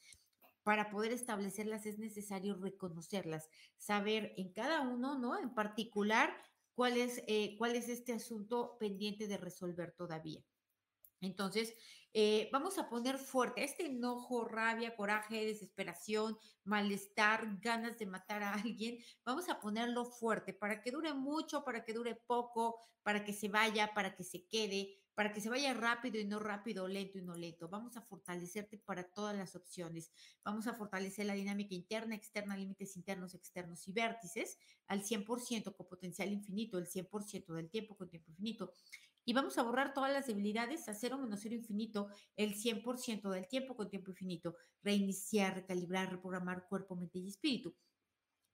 Para 0.63 0.89
poder 0.89 1.13
establecerlas 1.13 1.85
es 1.85 1.97
necesario 1.99 2.55
reconocerlas, 2.55 3.49
saber 3.77 4.33
en 4.35 4.51
cada 4.51 4.81
uno, 4.81 5.17
¿no? 5.17 5.39
En 5.39 5.53
particular, 5.53 6.35
cuál 6.73 6.97
es, 6.97 7.23
eh, 7.27 7.55
cuál 7.57 7.75
es 7.75 7.87
este 7.87 8.13
asunto 8.13 8.77
pendiente 8.79 9.27
de 9.27 9.37
resolver 9.37 9.93
todavía. 9.93 10.43
Entonces, 11.21 11.73
eh, 12.13 12.49
vamos 12.51 12.77
a 12.77 12.89
poner 12.89 13.17
fuerte 13.17 13.63
este 13.63 13.85
enojo, 13.85 14.45
rabia, 14.45 14.95
coraje, 14.95 15.45
desesperación, 15.45 16.37
malestar, 16.63 17.59
ganas 17.61 17.97
de 17.99 18.05
matar 18.05 18.43
a 18.43 18.53
alguien. 18.53 18.97
Vamos 19.25 19.49
a 19.49 19.59
ponerlo 19.59 20.05
fuerte 20.05 20.53
para 20.53 20.81
que 20.81 20.91
dure 20.91 21.13
mucho, 21.13 21.63
para 21.63 21.83
que 21.83 21.93
dure 21.93 22.15
poco, 22.15 22.79
para 23.03 23.23
que 23.23 23.33
se 23.33 23.49
vaya, 23.49 23.93
para 23.93 24.15
que 24.15 24.23
se 24.23 24.47
quede, 24.47 24.97
para 25.13 25.33
que 25.33 25.41
se 25.41 25.49
vaya 25.49 25.73
rápido 25.73 26.19
y 26.19 26.25
no 26.25 26.39
rápido, 26.39 26.87
lento 26.87 27.17
y 27.17 27.23
no 27.23 27.35
lento. 27.35 27.67
Vamos 27.69 27.97
a 27.97 28.01
fortalecerte 28.01 28.77
para 28.77 29.03
todas 29.03 29.35
las 29.35 29.55
opciones. 29.55 30.11
Vamos 30.43 30.67
a 30.67 30.73
fortalecer 30.73 31.25
la 31.25 31.33
dinámica 31.33 31.73
interna, 31.73 32.15
externa, 32.15 32.55
límites 32.55 32.95
internos, 32.95 33.33
externos 33.33 33.87
y 33.87 33.93
vértices 33.93 34.57
al 34.87 35.03
100% 35.03 35.75
con 35.75 35.87
potencial 35.87 36.31
infinito, 36.31 36.77
el 36.77 36.87
100% 36.87 37.53
del 37.53 37.69
tiempo 37.69 37.95
con 37.95 38.09
tiempo 38.09 38.29
infinito 38.29 38.73
y 39.27 39.33
vamos 39.33 39.57
a 39.57 39.63
borrar 39.63 39.93
todas 39.93 40.13
las 40.13 40.25
debilidades 40.25 40.87
a 40.87 40.93
cero 40.93 41.17
menos 41.17 41.41
cero 41.41 41.53
infinito 41.53 42.07
el 42.37 42.55
100% 42.55 43.29
del 43.29 43.45
tiempo 43.49 43.75
con 43.75 43.89
tiempo 43.89 44.11
infinito, 44.11 44.55
reiniciar, 44.81 45.53
recalibrar, 45.53 46.09
reprogramar 46.09 46.65
cuerpo, 46.69 46.95
mente 46.95 47.19
y 47.19 47.27
espíritu. 47.27 47.75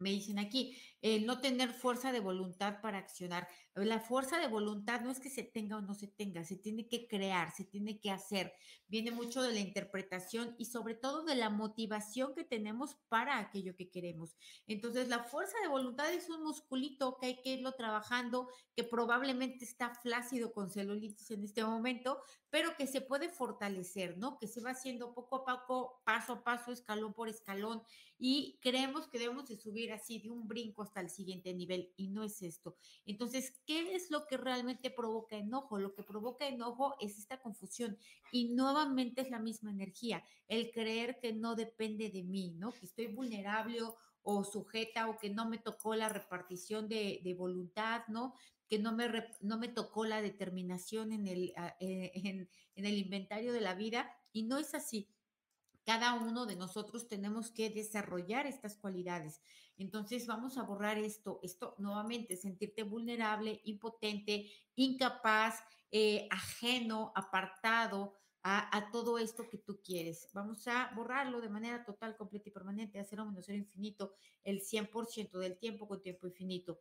Me 0.04 0.10
dicen 0.10 0.38
aquí, 0.38 0.78
el 1.02 1.26
no 1.26 1.40
tener 1.40 1.72
fuerza 1.72 2.12
de 2.12 2.20
voluntad 2.20 2.82
para 2.82 2.98
accionar. 2.98 3.48
La 3.74 4.00
fuerza 4.00 4.38
de 4.38 4.48
voluntad 4.48 5.00
no 5.02 5.12
es 5.12 5.20
que 5.20 5.30
se 5.30 5.44
tenga 5.44 5.78
o 5.78 5.82
no 5.82 5.94
se 5.96 6.08
tenga, 6.08 6.44
se 6.44 6.58
tiene 6.58 6.88
que 6.90 7.08
crear, 7.08 7.52
se 7.56 7.64
tiene 7.64 8.00
que 8.00 8.12
hacer. 8.12 8.54
Viene 8.88 9.12
mucho 9.12 9.42
de 9.42 9.54
la 9.54 9.62
interpretación 9.62 10.56
y 10.58 10.66
sobre 10.66 10.96
todo 10.96 11.24
de 11.24 11.36
la 11.36 11.50
motivación 11.50 12.36
que 12.36 12.44
tenemos 12.44 12.98
para 13.08 13.40
aquello 13.40 13.76
que 13.76 13.90
queremos. 13.90 14.36
Entonces, 14.68 15.08
la 15.08 15.24
fuerza 15.24 15.58
de 15.62 15.70
voluntad 15.70 16.14
es 16.14 16.30
un 16.30 16.44
musculito 16.44 17.18
que 17.20 17.28
hay 17.28 17.42
que 17.42 17.54
irlo 17.54 17.72
trabajando, 17.72 18.50
que 18.76 18.84
probablemente 18.84 19.64
está 19.64 19.96
flácido 19.96 20.52
con 20.52 20.70
celulitis 20.70 21.32
en 21.32 21.46
este 21.46 21.64
momento, 21.64 22.22
pero 22.54 22.78
que 22.78 22.86
se 22.86 23.02
puede 23.02 23.30
fortalecer, 23.30 24.16
¿no? 24.20 24.38
Que 24.38 24.48
se 24.48 24.62
va 24.62 24.70
haciendo 24.70 25.16
poco 25.16 25.38
a 25.38 25.66
poco, 25.66 26.04
paso 26.06 26.34
a 26.34 26.44
paso, 26.44 26.72
escalón 26.72 27.12
por 27.12 27.28
escalón 27.28 27.82
y 28.20 28.60
creemos 28.62 29.08
que 29.08 29.18
debemos 29.18 29.50
de 29.50 29.58
subir 29.58 29.92
así 29.92 30.20
de 30.20 30.30
un 30.30 30.48
brinco 30.48 30.84
hasta 30.84 31.02
el 31.02 31.10
siguiente 31.10 31.52
nivel 31.56 31.92
y 31.98 32.10
no 32.10 32.24
es 32.24 32.44
esto. 32.44 32.76
Entonces, 33.08 33.60
¿qué 33.66 33.96
es 33.96 34.12
lo 34.12 34.28
que 34.28 34.38
realmente 34.38 34.92
provoca 34.92 35.36
enojo? 35.36 35.80
Lo 35.80 35.96
que 35.96 36.04
provoca 36.04 36.48
enojo 36.48 36.96
es 37.00 37.18
esta 37.18 37.42
confusión 37.42 37.98
y 38.32 38.50
nuevamente 38.50 39.22
es 39.22 39.32
la 39.32 39.40
misma 39.40 39.72
energía, 39.72 40.24
el 40.48 40.70
creer 40.70 41.18
que 41.20 41.34
no 41.34 41.56
depende 41.56 42.12
de 42.12 42.22
mí, 42.22 42.52
¿no? 42.60 42.72
Que 42.72 42.86
estoy 42.86 43.08
vulnerable 43.08 43.80
o, 44.22 44.44
sujeta 44.44 45.10
o 45.10 45.18
que 45.18 45.32
no 45.32 45.50
me 45.50 45.58
tocó 45.58 45.96
la 45.96 46.08
repartición 46.08 46.88
de, 46.88 47.20
de 47.24 47.34
voluntad, 47.34 48.04
¿no? 48.10 48.36
Que 48.74 48.80
no 48.80 48.92
me, 48.92 49.08
no 49.42 49.60
me 49.60 49.68
tocó 49.68 50.04
la 50.04 50.20
determinación 50.20 51.12
en 51.12 51.28
el, 51.28 51.54
ah, 51.58 51.76
eh, 51.80 52.12
en, 52.16 52.86
el 52.86 52.98
inventario 52.98 53.54
de 53.54 53.62
la 53.62 53.76
vida 53.76 54.12
y 54.32 54.42
no 54.44 54.58
es 54.58 54.74
así 54.74 55.08
cada 55.86 56.16
uno 56.16 56.48
de 56.48 56.56
nosotros 56.56 57.08
tenemos 57.08 57.52
que 57.52 57.70
desarrollar 57.70 58.48
estas 58.48 58.76
cualidades. 58.78 59.42
Entonces 59.78 60.26
vamos 60.26 60.58
a 60.58 60.64
borrar 60.64 60.98
esto, 60.98 61.40
esto 61.44 61.76
nuevamente, 61.78 62.36
sentirte 62.36 62.82
vulnerable, 62.82 63.62
impotente, 63.66 64.50
incapaz, 64.76 65.60
eh, 65.92 66.28
ajeno, 66.32 67.12
apartado 67.16 68.16
a, 68.42 68.76
a, 68.76 68.90
todo 68.90 69.20
esto 69.20 69.48
que 69.50 69.60
tú 69.60 69.82
quieres. 69.84 70.30
Vamos 70.34 70.68
a 70.68 70.90
borrarlo 70.96 71.42
de 71.42 71.50
manera 71.50 71.86
total, 71.86 72.18
completa 72.18 72.50
y 72.50 72.54
permanente, 72.54 73.00
a 73.00 73.04
cero 73.04 73.26
menos 73.26 73.46
cero 73.46 73.60
infinito, 73.60 74.16
el 74.44 74.62
100% 74.62 75.38
del 75.38 75.60
tiempo 75.60 75.88
con 75.88 76.02
tiempo 76.02 76.26
infinito. 76.26 76.80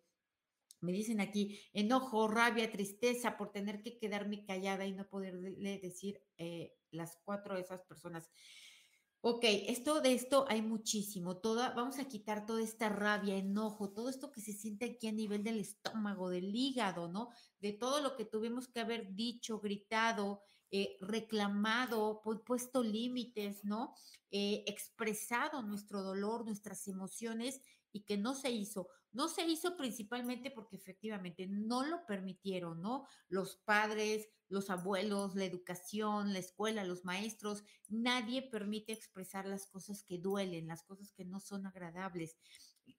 Me 0.82 0.92
dicen 0.92 1.20
aquí 1.20 1.58
enojo, 1.72 2.28
rabia, 2.28 2.70
tristeza 2.70 3.36
por 3.36 3.52
tener 3.52 3.82
que 3.82 3.98
quedarme 3.98 4.44
callada 4.44 4.84
y 4.84 4.92
no 4.92 5.08
poderle 5.08 5.78
decir 5.78 6.20
eh, 6.36 6.74
las 6.90 7.18
cuatro 7.24 7.54
de 7.54 7.62
esas 7.62 7.82
personas. 7.82 8.28
Ok, 9.24 9.44
esto 9.44 10.00
de 10.00 10.14
esto 10.14 10.46
hay 10.48 10.62
muchísimo. 10.62 11.36
Toda, 11.36 11.70
vamos 11.74 12.00
a 12.00 12.08
quitar 12.08 12.44
toda 12.44 12.60
esta 12.60 12.88
rabia, 12.88 13.36
enojo, 13.36 13.92
todo 13.92 14.08
esto 14.08 14.32
que 14.32 14.40
se 14.40 14.52
siente 14.52 14.84
aquí 14.84 15.06
a 15.06 15.12
nivel 15.12 15.44
del 15.44 15.60
estómago, 15.60 16.28
del 16.28 16.52
hígado, 16.52 17.06
¿no? 17.06 17.28
De 17.60 17.72
todo 17.72 18.00
lo 18.00 18.16
que 18.16 18.24
tuvimos 18.24 18.66
que 18.66 18.80
haber 18.80 19.14
dicho, 19.14 19.60
gritado, 19.60 20.42
eh, 20.72 20.96
reclamado, 21.00 22.22
puesto 22.46 22.82
límites, 22.82 23.62
¿no? 23.62 23.94
Eh, 24.30 24.64
expresado 24.66 25.62
nuestro 25.62 26.02
dolor, 26.02 26.46
nuestras 26.46 26.88
emociones 26.88 27.60
y 27.92 28.04
que 28.04 28.16
no 28.16 28.34
se 28.34 28.50
hizo. 28.50 28.88
No 29.12 29.28
se 29.28 29.46
hizo 29.46 29.76
principalmente 29.76 30.50
porque 30.50 30.76
efectivamente 30.76 31.46
no 31.46 31.84
lo 31.84 32.06
permitieron, 32.06 32.80
¿no? 32.80 33.06
Los 33.28 33.56
padres, 33.56 34.28
los 34.48 34.70
abuelos, 34.70 35.34
la 35.34 35.44
educación, 35.44 36.32
la 36.32 36.38
escuela, 36.38 36.84
los 36.84 37.04
maestros, 37.04 37.64
nadie 37.88 38.40
permite 38.40 38.94
expresar 38.94 39.46
las 39.46 39.66
cosas 39.66 40.02
que 40.02 40.16
duelen, 40.16 40.68
las 40.68 40.82
cosas 40.84 41.12
que 41.12 41.26
no 41.26 41.38
son 41.40 41.66
agradables. 41.66 42.36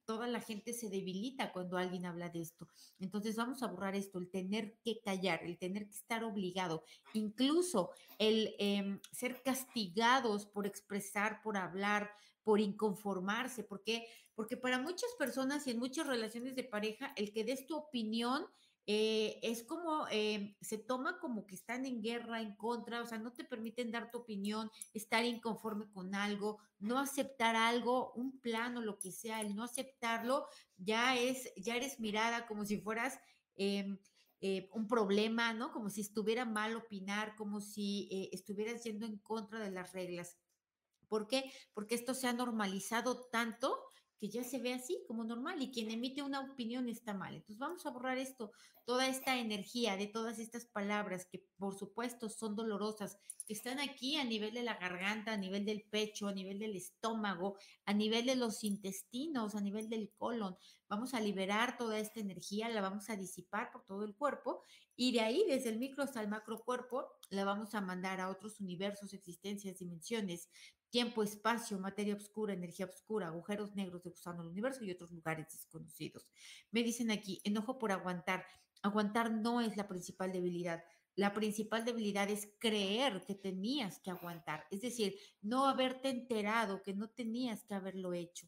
Toda 0.06 0.28
la 0.28 0.42
gente 0.42 0.74
se 0.74 0.90
debilita 0.90 1.52
cuando 1.52 1.78
alguien 1.78 2.06
habla 2.06 2.30
de 2.30 2.42
esto. 2.42 2.68
Entonces 3.00 3.36
vamos 3.36 3.64
a 3.64 3.68
borrar 3.68 3.96
esto, 3.96 4.20
el 4.20 4.30
tener 4.30 4.78
que 4.84 5.00
callar, 5.02 5.44
el 5.44 5.58
tener 5.58 5.88
que 5.88 5.96
estar 5.96 6.24
obligado, 6.24 6.84
incluso 7.14 7.92
el 8.20 8.56
eh, 8.60 9.00
ser 9.12 9.42
castigados 9.44 10.46
por 10.46 10.68
expresar, 10.68 11.42
por 11.42 11.58
hablar, 11.58 12.12
por 12.44 12.60
inconformarse, 12.60 13.64
porque 13.64 14.08
porque 14.36 14.58
para 14.58 14.80
muchas 14.80 15.12
personas 15.18 15.68
y 15.68 15.72
en 15.72 15.80
muchas 15.80 16.08
relaciones 16.08 16.56
de 16.56 16.64
pareja, 16.64 17.14
el 17.16 17.32
que 17.32 17.44
des 17.44 17.68
tu 17.68 17.76
opinión 17.76 18.48
eh, 18.86 19.40
es 19.42 19.64
como, 19.64 20.08
eh, 20.12 20.58
se 20.62 20.78
toma 20.78 21.20
como 21.20 21.46
que 21.46 21.56
están 21.56 21.86
en 21.86 22.02
guerra, 22.02 22.42
en 22.42 22.56
contra, 22.56 23.02
o 23.02 23.06
sea, 23.06 23.18
no 23.18 23.32
te 23.32 23.46
permiten 23.46 23.92
dar 23.92 24.12
tu 24.12 24.20
opinión, 24.20 24.70
estar 24.94 25.24
inconforme 25.24 25.90
con 25.92 26.16
algo, 26.16 26.60
no 26.80 27.00
aceptar 27.00 27.56
algo, 27.56 28.12
un 28.14 28.40
plan 28.42 28.76
o 28.78 28.82
lo 28.82 29.00
que 29.00 29.12
sea, 29.12 29.40
el 29.40 29.56
no 29.56 29.64
aceptarlo, 29.64 30.48
ya 30.78 31.16
es, 31.18 31.54
ya 31.56 31.76
eres 31.78 32.00
mirada 32.00 32.46
como 32.46 32.66
si 32.66 32.78
fueras 32.78 33.20
em, 33.56 33.98
eh, 34.42 34.70
un 34.74 34.88
problema, 34.88 35.54
¿no? 35.54 35.72
Como 35.72 35.90
si 35.90 36.02
estuviera 36.02 36.44
mal 36.44 36.76
opinar, 36.76 37.36
como 37.38 37.62
si 37.62 38.30
estuvieras 38.34 38.84
yendo 38.84 39.06
en 39.06 39.18
contra 39.20 39.60
de 39.60 39.72
las 39.72 39.94
reglas. 39.94 40.38
¿Por 41.08 41.28
qué? 41.28 41.52
Porque 41.74 41.96
esto 41.96 42.14
se 42.14 42.28
ha 42.28 42.34
normalizado 42.34 43.30
tanto 43.30 43.86
que 44.24 44.30
ya 44.30 44.46
se 44.46 44.58
ve 44.58 44.74
así 44.74 45.04
como 45.06 45.26
normal 45.26 45.62
y 45.62 45.70
quien 45.70 45.92
emite 45.92 46.22
una 46.22 46.40
opinión 46.40 46.88
está 46.88 47.14
mal. 47.14 47.36
Entonces 47.36 47.58
vamos 47.58 47.86
a 47.86 47.90
borrar 47.90 48.18
esto, 48.18 48.54
toda 48.86 49.06
esta 49.06 49.38
energía 49.38 49.98
de 49.98 50.08
todas 50.08 50.40
estas 50.40 50.66
palabras 50.66 51.28
que 51.30 51.46
por 51.58 51.78
supuesto 51.78 52.30
son 52.30 52.56
dolorosas, 52.56 53.18
que 53.46 53.52
están 53.52 53.82
aquí 53.82 54.16
a 54.16 54.24
nivel 54.24 54.54
de 54.54 54.64
la 54.64 54.76
garganta, 54.76 55.34
a 55.34 55.38
nivel 55.38 55.66
del 55.66 55.84
pecho, 55.92 56.30
a 56.30 56.34
nivel 56.34 56.58
del 56.58 56.78
estómago, 56.78 57.58
a 57.84 57.94
nivel 57.94 58.26
de 58.26 58.38
los 58.38 58.64
intestinos, 58.64 59.56
a 59.56 59.60
nivel 59.60 59.90
del 59.90 60.10
colon. 60.18 60.56
Vamos 60.88 61.14
a 61.14 61.20
liberar 61.20 61.76
toda 61.76 62.00
esta 62.00 62.22
energía, 62.22 62.70
la 62.70 62.80
vamos 62.80 63.10
a 63.10 63.18
disipar 63.18 63.74
por 63.74 63.84
todo 63.84 64.06
el 64.06 64.16
cuerpo 64.16 64.64
y 64.96 65.12
de 65.12 65.20
ahí, 65.20 65.44
desde 65.50 65.68
el 65.68 65.80
micro 65.80 66.02
hasta 66.02 66.22
el 66.22 66.30
macro 66.30 66.64
cuerpo, 66.64 67.10
la 67.30 67.44
vamos 67.44 67.76
a 67.76 67.82
mandar 67.82 68.22
a 68.22 68.30
otros 68.30 68.62
universos, 68.62 69.14
existencias, 69.14 69.80
dimensiones, 69.80 70.48
tiempo, 70.94 71.24
espacio, 71.24 71.80
materia 71.80 72.14
oscura, 72.14 72.54
energía 72.54 72.86
oscura, 72.86 73.26
agujeros 73.26 73.76
negros 73.76 74.04
de 74.04 74.12
gusano 74.12 74.44
del 74.44 74.52
universo 74.52 74.86
y 74.86 74.92
otros 74.92 75.10
lugares 75.10 75.48
desconocidos. 75.52 76.30
Me 76.70 76.84
dicen 76.84 77.10
aquí, 77.10 77.42
enojo 77.44 77.80
por 77.80 77.92
aguantar. 77.92 78.46
Aguantar 78.84 79.32
no 79.32 79.60
es 79.60 79.76
la 79.76 79.88
principal 79.88 80.32
debilidad. 80.32 80.84
La 81.16 81.34
principal 81.34 81.84
debilidad 81.84 82.30
es 82.30 82.48
creer 82.60 83.26
que 83.26 83.34
tenías 83.34 84.00
que 84.02 84.12
aguantar, 84.12 84.68
es 84.70 84.82
decir, 84.82 85.18
no 85.42 85.68
haberte 85.68 86.10
enterado 86.10 86.84
que 86.84 86.94
no 86.94 87.10
tenías 87.10 87.64
que 87.64 87.74
haberlo 87.74 88.14
hecho, 88.14 88.48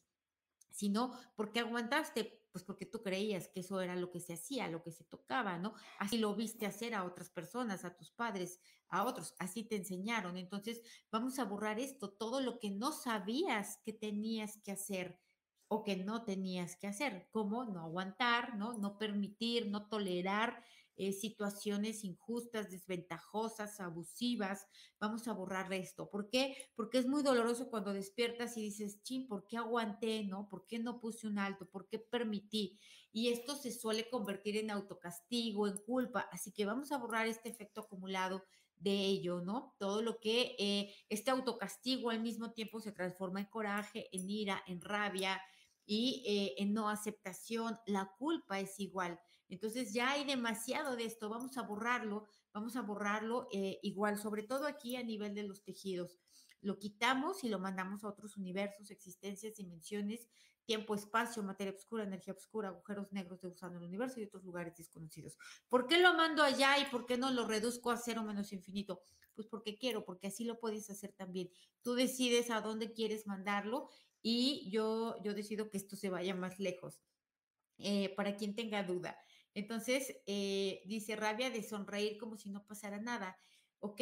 sino 0.70 1.20
porque 1.36 1.62
aguantaste 1.62 2.45
pues 2.56 2.64
porque 2.64 2.86
tú 2.86 3.02
creías 3.02 3.50
que 3.50 3.60
eso 3.60 3.82
era 3.82 3.98
lo 3.98 4.10
que 4.10 4.22
se 4.22 4.32
hacía, 4.32 4.70
lo 4.70 4.82
que 4.82 4.90
se 4.90 5.04
tocaba, 5.04 5.58
¿no? 5.58 5.74
Así 6.00 6.18
lo 6.18 6.34
viste 6.38 6.66
hacer 6.66 6.96
a 6.96 7.04
otras 7.04 7.30
personas, 7.30 7.84
a 7.84 7.98
tus 7.98 8.12
padres, 8.12 8.62
a 8.88 9.04
otros, 9.04 9.36
así 9.40 9.66
te 9.66 9.76
enseñaron. 9.76 10.38
Entonces, 10.38 10.82
vamos 11.12 11.38
a 11.38 11.44
borrar 11.44 11.82
esto, 11.82 12.12
todo 12.12 12.40
lo 12.40 12.58
que 12.58 12.72
no 12.72 12.94
sabías 12.94 13.82
que 13.84 13.92
tenías 13.92 14.56
que 14.64 14.72
hacer 14.72 15.20
o 15.68 15.84
que 15.84 15.98
no 15.98 16.24
tenías 16.24 16.78
que 16.78 16.88
hacer, 16.88 17.28
como 17.30 17.66
no 17.66 17.82
aguantar, 17.82 18.56
¿no? 18.56 18.78
No 18.78 18.98
permitir, 18.98 19.68
no 19.68 19.90
tolerar 19.90 20.64
eh, 20.98 21.12
situaciones 21.12 22.04
injustas, 22.04 22.72
desventajosas, 22.72 23.80
abusivas. 23.80 24.68
Vamos 25.00 25.28
a 25.28 25.34
borrar 25.34 25.72
esto. 25.74 26.10
¿Por 26.10 26.30
qué? 26.30 26.56
Porque 26.76 27.00
es 27.00 27.08
muy 27.08 27.24
doloroso 27.24 27.70
cuando 27.70 27.94
despiertas 27.94 28.58
y 28.58 28.62
dices, 28.62 29.02
chin, 29.04 29.28
¿por 29.28 29.46
qué 29.48 29.58
aguanté? 29.58 30.24
¿No? 30.24 30.48
¿Por 30.48 30.66
qué 30.68 30.80
no 30.80 31.00
puse 31.00 31.28
un 31.28 31.40
alto? 31.40 31.68
¿Por 31.70 31.88
qué 31.88 32.00
permití? 32.00 32.80
Y 33.12 33.30
esto 33.30 33.56
se 33.56 33.72
suele 33.72 34.10
convertir 34.10 34.58
en 34.58 34.72
autocastigo, 34.72 35.68
en 35.68 35.78
culpa. 35.78 36.28
Así 36.32 36.52
que 36.52 36.66
vamos 36.66 36.92
a 36.92 36.98
borrar 36.98 37.28
este 37.28 37.50
efecto 37.50 37.82
acumulado 37.82 38.44
de 38.78 38.92
ello, 38.92 39.42
¿no? 39.42 39.74
Todo 39.80 40.02
lo 40.02 40.20
que 40.20 40.56
eh, 40.60 40.94
este 41.10 41.32
autocastigo 41.32 42.10
al 42.10 42.22
mismo 42.22 42.52
tiempo 42.52 42.80
se 42.80 42.92
transforma 42.92 43.40
en 43.40 43.46
coraje, 43.48 44.10
en 44.12 44.30
ira, 44.30 44.64
en 44.68 44.82
rabia 44.82 45.42
y 45.86 46.24
eh, 46.26 46.62
en 46.62 46.74
no 46.74 46.90
aceptación. 46.90 47.78
La 47.86 48.14
culpa 48.18 48.60
es 48.60 48.80
igual. 48.80 49.20
Entonces 49.50 49.94
ya 49.94 50.12
hay 50.12 50.26
demasiado 50.26 50.96
de 50.96 51.06
esto, 51.06 51.30
vamos 51.30 51.58
a 51.58 51.62
borrarlo, 51.62 52.26
vamos 52.54 52.76
a 52.76 52.82
borrarlo 52.82 53.48
eh, 53.52 53.80
igual, 53.84 54.18
sobre 54.18 54.44
todo 54.44 54.66
aquí 54.66 54.96
a 54.96 55.04
nivel 55.04 55.36
de 55.36 55.44
los 55.44 55.64
tejidos. 55.64 56.20
Lo 56.62 56.80
quitamos 56.80 57.44
y 57.44 57.50
lo 57.50 57.60
mandamos 57.60 58.04
a 58.04 58.10
otros 58.10 58.38
universos, 58.38 58.90
existencias, 58.90 59.56
dimensiones, 59.56 60.28
tiempo, 60.66 60.96
espacio, 60.96 61.44
materia 61.44 61.74
oscura, 61.74 62.04
energía 62.04 62.34
oscura, 62.34 62.70
agujeros 62.70 63.12
negros 63.12 63.42
de 63.42 63.50
usando 63.50 63.78
el 63.78 63.86
universo 63.86 64.20
y 64.20 64.24
otros 64.24 64.44
lugares 64.44 64.76
desconocidos. 64.76 65.38
¿Por 65.70 65.86
qué 65.88 66.00
lo 66.00 66.16
mando 66.16 66.44
allá 66.44 66.80
y 66.80 66.86
por 66.86 67.06
qué 67.06 67.18
no 67.18 67.30
lo 67.32 67.48
reduzco 67.48 67.92
a 67.92 67.98
cero 67.98 68.24
menos 68.24 68.52
infinito? 68.52 69.02
Pues 69.36 69.48
porque 69.48 69.78
quiero, 69.78 70.04
porque 70.04 70.28
así 70.28 70.44
lo 70.44 70.60
puedes 70.60 70.90
hacer 70.90 71.14
también. 71.14 71.52
Tú 71.84 71.94
decides 71.94 72.50
a 72.50 72.62
dónde 72.62 72.94
quieres 72.94 73.28
mandarlo 73.28 73.90
y 74.22 74.68
yo, 74.72 75.22
yo 75.24 75.36
decido 75.36 75.70
que 75.70 75.78
esto 75.78 75.96
se 75.96 76.10
vaya 76.10 76.34
más 76.34 76.58
lejos. 76.58 77.00
Eh, 77.78 78.14
para 78.16 78.36
quien 78.38 78.56
tenga 78.56 78.84
duda. 78.84 79.18
Entonces, 79.56 80.18
eh, 80.28 80.84
dice 80.86 81.16
rabia 81.16 81.50
de 81.50 81.64
sonreír 81.64 82.18
como 82.20 82.38
si 82.38 82.52
no 82.52 82.68
pasara 82.68 83.00
nada. 83.02 83.40
Ok, 83.80 84.02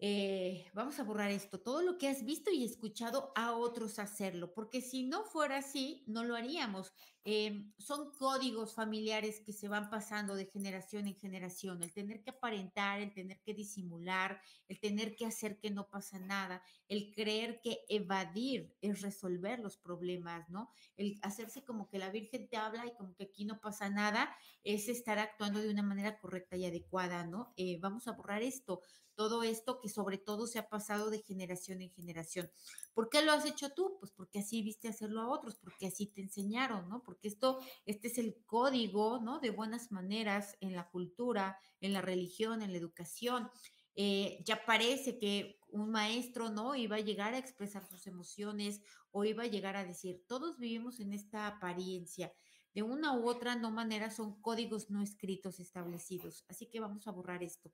eh, 0.00 0.70
vamos 0.74 1.00
a 1.00 1.02
borrar 1.02 1.32
esto, 1.32 1.60
todo 1.60 1.82
lo 1.82 1.98
que 1.98 2.08
has 2.08 2.24
visto 2.24 2.52
y 2.52 2.64
escuchado 2.64 3.32
a 3.34 3.52
otros 3.56 3.98
hacerlo, 3.98 4.54
porque 4.54 4.80
si 4.80 5.02
no 5.02 5.24
fuera 5.24 5.56
así, 5.58 6.04
no 6.06 6.22
lo 6.22 6.36
haríamos. 6.36 6.92
Eh, 7.24 7.72
son 7.78 8.12
códigos 8.12 8.74
familiares 8.74 9.40
que 9.44 9.52
se 9.52 9.68
van 9.68 9.90
pasando 9.90 10.36
de 10.36 10.46
generación 10.46 11.08
en 11.08 11.16
generación, 11.16 11.82
el 11.82 11.92
tener 11.92 12.22
que 12.22 12.30
aparentar, 12.30 13.00
el 13.00 13.12
tener 13.12 13.40
que 13.42 13.54
disimular, 13.54 14.40
el 14.68 14.78
tener 14.78 15.16
que 15.16 15.26
hacer 15.26 15.58
que 15.58 15.70
no 15.70 15.88
pasa 15.90 16.18
nada, 16.20 16.62
el 16.86 17.12
creer 17.12 17.60
que 17.60 17.80
evadir 17.88 18.74
es 18.80 19.02
resolver 19.02 19.58
los 19.58 19.76
problemas, 19.76 20.48
¿no? 20.48 20.70
El 20.96 21.18
hacerse 21.22 21.64
como 21.64 21.88
que 21.88 21.98
la 21.98 22.10
Virgen 22.10 22.48
te 22.48 22.56
habla 22.56 22.86
y 22.86 22.94
como 22.94 23.14
que 23.16 23.24
aquí 23.24 23.44
no 23.44 23.60
pasa 23.60 23.90
nada, 23.90 24.34
es 24.62 24.88
estar 24.88 25.18
actuando 25.18 25.60
de 25.60 25.70
una 25.70 25.82
manera 25.82 26.18
correcta 26.20 26.56
y 26.56 26.64
adecuada, 26.64 27.26
¿no? 27.26 27.52
Eh, 27.56 27.78
vamos 27.80 28.06
a 28.06 28.12
borrar 28.12 28.42
esto 28.42 28.80
todo 29.18 29.42
esto 29.42 29.80
que 29.80 29.88
sobre 29.88 30.16
todo 30.16 30.46
se 30.46 30.60
ha 30.60 30.68
pasado 30.68 31.10
de 31.10 31.24
generación 31.24 31.82
en 31.82 31.90
generación. 31.90 32.48
¿Por 32.94 33.10
qué 33.10 33.20
lo 33.20 33.32
has 33.32 33.44
hecho 33.44 33.70
tú? 33.70 33.96
Pues 33.98 34.12
porque 34.12 34.38
así 34.38 34.62
viste 34.62 34.86
hacerlo 34.86 35.22
a 35.22 35.28
otros, 35.28 35.56
porque 35.56 35.88
así 35.88 36.06
te 36.06 36.20
enseñaron, 36.20 36.88
¿no? 36.88 37.02
Porque 37.02 37.26
esto, 37.26 37.58
este 37.84 38.06
es 38.06 38.18
el 38.18 38.36
código, 38.46 39.18
¿no? 39.18 39.40
De 39.40 39.50
buenas 39.50 39.90
maneras 39.90 40.56
en 40.60 40.76
la 40.76 40.88
cultura, 40.88 41.58
en 41.80 41.94
la 41.94 42.00
religión, 42.00 42.62
en 42.62 42.70
la 42.70 42.78
educación. 42.78 43.50
Eh, 43.96 44.40
ya 44.44 44.64
parece 44.64 45.18
que 45.18 45.58
un 45.66 45.90
maestro 45.90 46.50
no 46.50 46.76
iba 46.76 46.94
a 46.94 47.00
llegar 47.00 47.34
a 47.34 47.38
expresar 47.38 47.84
sus 47.84 48.06
emociones 48.06 48.82
o 49.10 49.24
iba 49.24 49.42
a 49.42 49.48
llegar 49.48 49.74
a 49.74 49.84
decir, 49.84 50.22
todos 50.28 50.60
vivimos 50.60 51.00
en 51.00 51.12
esta 51.12 51.48
apariencia. 51.48 52.32
De 52.72 52.84
una 52.84 53.18
u 53.18 53.28
otra 53.28 53.56
no 53.56 53.72
manera 53.72 54.12
son 54.12 54.40
códigos 54.40 54.90
no 54.90 55.02
escritos 55.02 55.58
establecidos. 55.58 56.44
Así 56.46 56.70
que 56.70 56.78
vamos 56.78 57.08
a 57.08 57.10
borrar 57.10 57.42
esto 57.42 57.72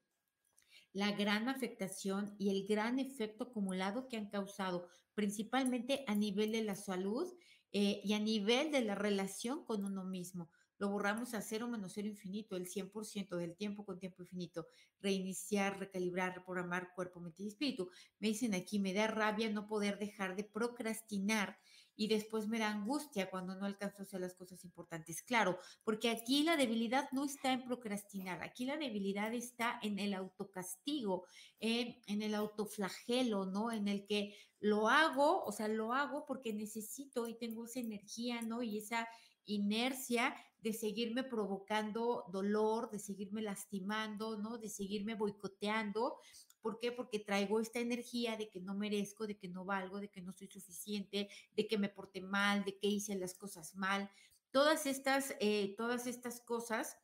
la 0.94 1.10
gran 1.12 1.48
afectación 1.48 2.34
y 2.38 2.50
el 2.50 2.66
gran 2.66 2.98
efecto 2.98 3.44
acumulado 3.44 4.08
que 4.08 4.16
han 4.16 4.30
causado, 4.30 4.88
principalmente 5.12 6.04
a 6.06 6.14
nivel 6.14 6.52
de 6.52 6.62
la 6.62 6.76
salud 6.76 7.30
eh, 7.72 8.00
y 8.04 8.14
a 8.14 8.20
nivel 8.20 8.70
de 8.70 8.80
la 8.82 8.94
relación 8.94 9.64
con 9.64 9.84
uno 9.84 10.04
mismo. 10.04 10.48
Lo 10.78 10.88
borramos 10.88 11.34
a 11.34 11.40
cero 11.40 11.68
menos 11.68 11.92
cero 11.94 12.08
infinito, 12.08 12.56
el 12.56 12.66
100% 12.66 13.36
del 13.36 13.56
tiempo 13.56 13.84
con 13.84 13.98
tiempo 13.98 14.22
infinito. 14.22 14.66
Reiniciar, 15.00 15.78
recalibrar, 15.78 16.36
reprogramar 16.36 16.92
cuerpo, 16.94 17.20
mente 17.20 17.42
y 17.42 17.48
espíritu. 17.48 17.90
Me 18.20 18.28
dicen 18.28 18.54
aquí, 18.54 18.78
me 18.78 18.94
da 18.94 19.08
rabia 19.08 19.50
no 19.50 19.66
poder 19.66 19.98
dejar 19.98 20.36
de 20.36 20.44
procrastinar 20.44 21.58
y 21.96 22.08
después 22.08 22.48
me 22.48 22.58
da 22.58 22.70
angustia 22.70 23.30
cuando 23.30 23.54
no 23.54 23.66
alcanzo 23.66 24.02
a 24.02 24.06
hacer 24.06 24.20
las 24.20 24.34
cosas 24.34 24.64
importantes. 24.64 25.22
Claro, 25.22 25.58
porque 25.84 26.10
aquí 26.10 26.42
la 26.42 26.56
debilidad 26.56 27.08
no 27.12 27.24
está 27.24 27.52
en 27.52 27.64
procrastinar, 27.64 28.42
aquí 28.42 28.64
la 28.64 28.76
debilidad 28.76 29.32
está 29.32 29.78
en 29.82 29.98
el 29.98 30.14
autocastigo, 30.14 31.24
en, 31.60 32.00
en 32.06 32.22
el 32.22 32.34
autoflagelo, 32.34 33.46
¿no? 33.46 33.70
En 33.70 33.88
el 33.88 34.06
que 34.06 34.34
lo 34.60 34.88
hago, 34.88 35.44
o 35.44 35.52
sea, 35.52 35.68
lo 35.68 35.92
hago 35.92 36.24
porque 36.26 36.52
necesito 36.52 37.28
y 37.28 37.34
tengo 37.34 37.66
esa 37.66 37.80
energía, 37.80 38.42
¿no? 38.42 38.62
Y 38.62 38.78
esa 38.78 39.08
inercia 39.46 40.34
de 40.60 40.72
seguirme 40.72 41.22
provocando 41.22 42.24
dolor, 42.32 42.90
de 42.90 42.98
seguirme 42.98 43.42
lastimando, 43.42 44.38
¿no? 44.38 44.56
De 44.56 44.70
seguirme 44.70 45.14
boicoteando 45.14 46.16
¿Por 46.64 46.78
qué? 46.78 46.92
Porque 46.92 47.18
traigo 47.18 47.60
esta 47.60 47.78
energía 47.78 48.38
de 48.38 48.48
que 48.48 48.58
no 48.58 48.74
merezco, 48.74 49.26
de 49.26 49.36
que 49.36 49.48
no 49.48 49.66
valgo, 49.66 50.00
de 50.00 50.08
que 50.08 50.22
no 50.22 50.32
soy 50.32 50.46
suficiente, 50.46 51.28
de 51.54 51.66
que 51.68 51.76
me 51.76 51.90
porté 51.90 52.22
mal, 52.22 52.64
de 52.64 52.78
que 52.78 52.86
hice 52.86 53.14
las 53.16 53.34
cosas 53.34 53.76
mal. 53.76 54.10
Todas 54.50 54.86
estas, 54.86 55.34
eh, 55.40 55.74
todas 55.76 56.06
estas 56.06 56.40
cosas 56.40 56.96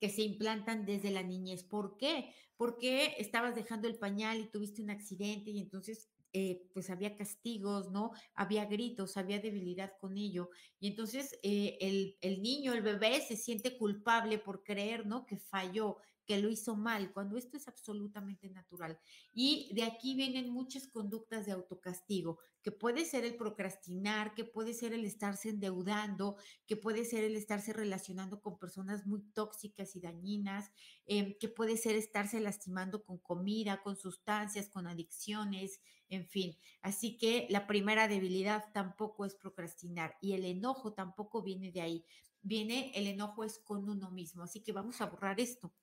que 0.00 0.08
se 0.08 0.22
implantan 0.22 0.86
desde 0.86 1.10
la 1.10 1.22
niñez. 1.22 1.62
¿Por 1.62 1.98
qué? 1.98 2.32
Porque 2.56 3.16
estabas 3.18 3.54
dejando 3.54 3.86
el 3.86 3.98
pañal 3.98 4.40
y 4.40 4.48
tuviste 4.50 4.80
un 4.80 4.88
accidente 4.88 5.50
y 5.50 5.60
entonces 5.60 6.08
eh, 6.32 6.66
pues 6.72 6.88
había 6.88 7.16
castigos, 7.16 7.92
¿no? 7.92 8.12
Había 8.34 8.64
gritos, 8.64 9.18
había 9.18 9.40
debilidad 9.40 9.92
con 10.00 10.16
ello. 10.16 10.48
Y 10.80 10.88
entonces 10.88 11.38
eh, 11.42 11.76
el, 11.82 12.16
el, 12.22 12.40
niño, 12.40 12.72
el 12.72 12.80
bebé 12.80 13.20
se 13.20 13.36
siente 13.36 13.76
culpable 13.76 14.38
por 14.38 14.64
creer, 14.64 15.04
¿no? 15.04 15.26
Que 15.26 15.36
falló, 15.36 15.98
que 16.26 16.40
lo 16.40 16.50
hizo 16.50 16.76
mal, 16.76 17.12
cuando 17.12 17.36
esto 17.36 17.56
es 17.56 17.68
absolutamente 17.68 18.48
natural. 18.50 18.98
Y 19.32 19.70
de 19.74 19.84
aquí 19.84 20.14
vienen 20.14 20.50
muchas 20.50 20.86
conductas 20.88 21.46
de 21.46 21.52
autocastigo, 21.52 22.38
que 22.62 22.72
puede 22.72 23.04
ser 23.04 23.24
el 23.24 23.36
procrastinar, 23.36 24.34
que 24.34 24.44
puede 24.44 24.72
ser 24.72 24.92
el 24.94 25.04
estarse 25.04 25.50
endeudando, 25.50 26.36
que 26.66 26.76
puede 26.76 27.04
ser 27.04 27.24
el 27.24 27.36
estarse 27.36 27.72
relacionando 27.72 28.40
con 28.40 28.58
personas 28.58 29.06
muy 29.06 29.22
tóxicas 29.32 29.94
y 29.96 30.00
dañinas, 30.00 30.70
eh, 31.06 31.36
que 31.38 31.48
puede 31.48 31.76
ser 31.76 31.96
estarse 31.96 32.40
lastimando 32.40 33.04
con 33.04 33.18
comida, 33.18 33.82
con 33.82 33.96
sustancias, 33.96 34.70
con 34.70 34.86
adicciones, 34.86 35.80
en 36.08 36.26
fin. 36.26 36.56
Así 36.80 37.18
que 37.18 37.46
la 37.50 37.66
primera 37.66 38.08
debilidad 38.08 38.72
tampoco 38.72 39.24
es 39.24 39.34
procrastinar 39.34 40.16
y 40.20 40.32
el 40.32 40.44
enojo 40.44 40.94
tampoco 40.94 41.42
viene 41.42 41.70
de 41.70 41.82
ahí. 41.82 42.04
Viene, 42.40 42.92
el 42.94 43.06
enojo 43.06 43.44
es 43.44 43.58
con 43.58 43.88
uno 43.88 44.10
mismo. 44.10 44.42
Así 44.42 44.62
que 44.62 44.72
vamos 44.72 45.00
a 45.00 45.06
borrar 45.06 45.40
esto 45.40 45.74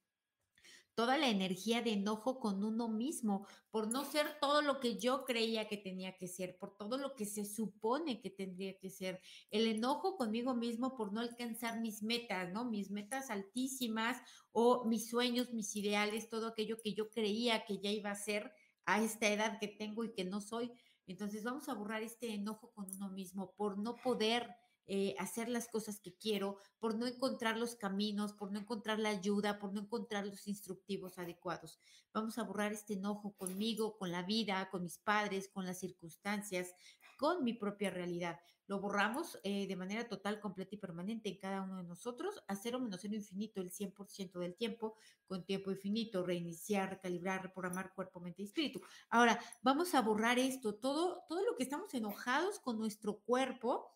toda 0.95 1.17
la 1.17 1.29
energía 1.29 1.81
de 1.81 1.93
enojo 1.93 2.39
con 2.39 2.63
uno 2.63 2.87
mismo, 2.87 3.47
por 3.69 3.91
no 3.91 4.05
ser 4.05 4.37
todo 4.39 4.61
lo 4.61 4.79
que 4.79 4.97
yo 4.97 5.25
creía 5.25 5.67
que 5.67 5.77
tenía 5.77 6.17
que 6.17 6.27
ser, 6.27 6.57
por 6.57 6.75
todo 6.77 6.97
lo 6.97 7.15
que 7.15 7.25
se 7.25 7.45
supone 7.45 8.21
que 8.21 8.29
tendría 8.29 8.77
que 8.77 8.89
ser, 8.89 9.21
el 9.49 9.67
enojo 9.67 10.17
conmigo 10.17 10.53
mismo 10.53 10.95
por 10.95 11.13
no 11.13 11.21
alcanzar 11.21 11.79
mis 11.79 12.03
metas, 12.03 12.51
¿no? 12.51 12.65
Mis 12.65 12.91
metas 12.91 13.29
altísimas 13.29 14.21
o 14.51 14.85
mis 14.85 15.09
sueños, 15.09 15.53
mis 15.53 15.75
ideales, 15.75 16.29
todo 16.29 16.47
aquello 16.47 16.77
que 16.83 16.93
yo 16.93 17.09
creía 17.09 17.65
que 17.65 17.79
ya 17.79 17.91
iba 17.91 18.11
a 18.11 18.15
ser 18.15 18.51
a 18.85 19.01
esta 19.01 19.29
edad 19.29 19.59
que 19.59 19.67
tengo 19.67 20.03
y 20.03 20.13
que 20.13 20.25
no 20.25 20.41
soy. 20.41 20.71
Entonces 21.07 21.43
vamos 21.43 21.67
a 21.69 21.73
borrar 21.73 22.03
este 22.03 22.33
enojo 22.33 22.71
con 22.73 22.89
uno 22.91 23.09
mismo 23.09 23.53
por 23.55 23.77
no 23.77 23.95
poder 23.95 24.47
eh, 24.87 25.15
hacer 25.19 25.47
las 25.49 25.67
cosas 25.67 25.99
que 25.99 26.15
quiero, 26.15 26.57
por 26.79 26.95
no 26.95 27.07
encontrar 27.07 27.57
los 27.57 27.75
caminos, 27.75 28.33
por 28.33 28.51
no 28.51 28.59
encontrar 28.59 28.99
la 28.99 29.09
ayuda, 29.09 29.59
por 29.59 29.73
no 29.73 29.81
encontrar 29.81 30.25
los 30.25 30.47
instructivos 30.47 31.17
adecuados. 31.17 31.79
Vamos 32.13 32.37
a 32.37 32.43
borrar 32.43 32.73
este 32.73 32.93
enojo 32.93 33.33
conmigo, 33.37 33.97
con 33.97 34.11
la 34.11 34.23
vida, 34.23 34.69
con 34.69 34.83
mis 34.83 34.97
padres, 34.97 35.47
con 35.47 35.65
las 35.65 35.79
circunstancias, 35.79 36.75
con 37.17 37.43
mi 37.43 37.53
propia 37.53 37.89
realidad. 37.91 38.39
Lo 38.71 38.79
borramos 38.79 39.37
eh, 39.43 39.67
de 39.67 39.75
manera 39.75 40.07
total, 40.07 40.39
completa 40.39 40.75
y 40.75 40.77
permanente 40.77 41.27
en 41.27 41.37
cada 41.39 41.61
uno 41.61 41.75
de 41.75 41.83
nosotros, 41.83 42.41
a 42.47 42.55
cero 42.55 42.79
menos 42.79 43.01
cero 43.01 43.15
infinito 43.15 43.59
el 43.59 43.69
100% 43.69 44.39
del 44.39 44.55
tiempo, 44.55 44.95
con 45.25 45.45
tiempo 45.45 45.71
infinito, 45.71 46.25
reiniciar, 46.25 46.89
recalibrar, 46.89 47.43
reprogramar 47.43 47.93
cuerpo, 47.93 48.21
mente 48.21 48.43
y 48.43 48.45
espíritu. 48.45 48.81
Ahora, 49.09 49.37
vamos 49.61 49.93
a 49.93 50.01
borrar 50.01 50.39
esto, 50.39 50.75
todo, 50.75 51.25
todo 51.27 51.43
lo 51.43 51.57
que 51.57 51.63
estamos 51.63 51.93
enojados 51.93 52.59
con 52.59 52.79
nuestro 52.79 53.19
cuerpo, 53.19 53.91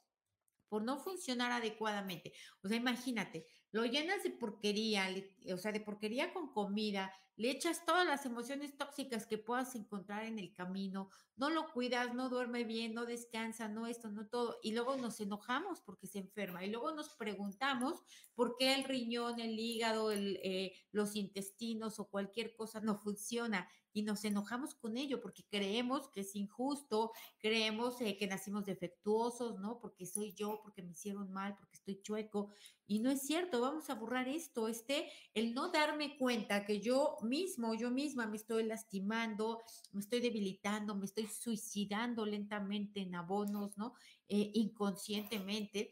por 0.76 0.84
no 0.84 0.98
funcionar 0.98 1.54
adecuadamente. 1.54 2.34
O 2.62 2.68
sea, 2.68 2.76
imagínate, 2.76 3.48
lo 3.72 3.86
llenas 3.86 4.24
de 4.24 4.32
porquería, 4.32 5.08
o 5.54 5.58
sea, 5.58 5.72
de 5.72 5.80
porquería 5.80 6.34
con 6.34 6.52
comida, 6.52 7.14
le 7.38 7.50
echas 7.50 7.86
todas 7.86 8.06
las 8.06 8.26
emociones 8.26 8.76
tóxicas 8.76 9.26
que 9.26 9.38
puedas 9.38 9.74
encontrar 9.76 10.26
en 10.26 10.38
el 10.38 10.52
camino, 10.52 11.10
no 11.38 11.50
lo 11.50 11.72
cuidas, 11.72 12.14
no 12.14 12.28
duerme 12.28 12.66
bien, 12.66 12.94
no 12.94 13.06
descansa, 13.06 13.70
no 13.70 13.88
esto, 13.88 14.10
no 14.10 14.28
todo, 14.28 14.58
y 14.64 14.74
luego 14.74 14.98
nos 14.98 15.22
enojamos 15.22 15.80
porque 15.80 16.08
se 16.08 16.20
enferma, 16.20 16.66
y 16.66 16.70
luego 16.70 16.92
nos 16.92 17.08
preguntamos 17.16 18.04
por 18.34 18.58
qué 18.58 18.76
el 18.76 18.84
riñón, 18.84 19.40
el 19.40 19.58
hígado, 19.58 20.12
eh, 20.12 20.74
los 20.92 21.16
intestinos 21.16 22.02
o 22.02 22.10
cualquier 22.10 22.54
cosa 22.54 22.82
no 22.82 22.98
funciona, 22.98 23.70
y 23.96 24.04
nos 24.04 24.26
enojamos 24.26 24.76
con 24.76 24.98
ello 24.98 25.22
porque 25.22 25.46
creemos 25.50 26.10
que 26.10 26.20
es 26.20 26.36
injusto, 26.36 27.14
creemos 27.40 28.02
eh, 28.02 28.18
que 28.18 28.28
nacimos 28.28 28.66
defectuosos, 28.66 29.58
¿no? 29.58 29.80
Porque 29.80 30.06
soy 30.06 30.34
yo, 30.34 30.60
porque 30.62 30.84
me 30.84 30.92
hicieron 30.92 31.32
mal, 31.32 31.56
porque 31.56 31.78
estoy 31.78 32.02
chueco, 32.02 32.52
y 32.88 33.00
no 33.00 33.10
es 33.10 33.22
cierto, 33.22 33.62
vamos 33.62 33.90
a 33.90 33.96
borrar 33.96 34.28
esto, 34.28 34.68
este, 34.68 35.10
el 35.34 35.54
no 35.54 35.70
darme 35.72 36.18
cuenta 36.18 36.66
que 36.66 36.82
yo 36.82 37.16
mismo, 37.22 37.74
yo 37.74 37.90
misma 37.90 38.28
me 38.28 38.36
estoy 38.36 38.66
lastimando, 38.66 39.64
me 39.94 40.02
estoy 40.02 40.20
debilitando, 40.20 40.94
me 40.94 41.06
estoy 41.06 41.28
suicidando 41.28 42.26
lentamente 42.26 43.00
en 43.00 43.16
abonos, 43.16 43.78
¿no? 43.78 43.94
Eh, 44.28 44.52
inconscientemente. 44.56 45.92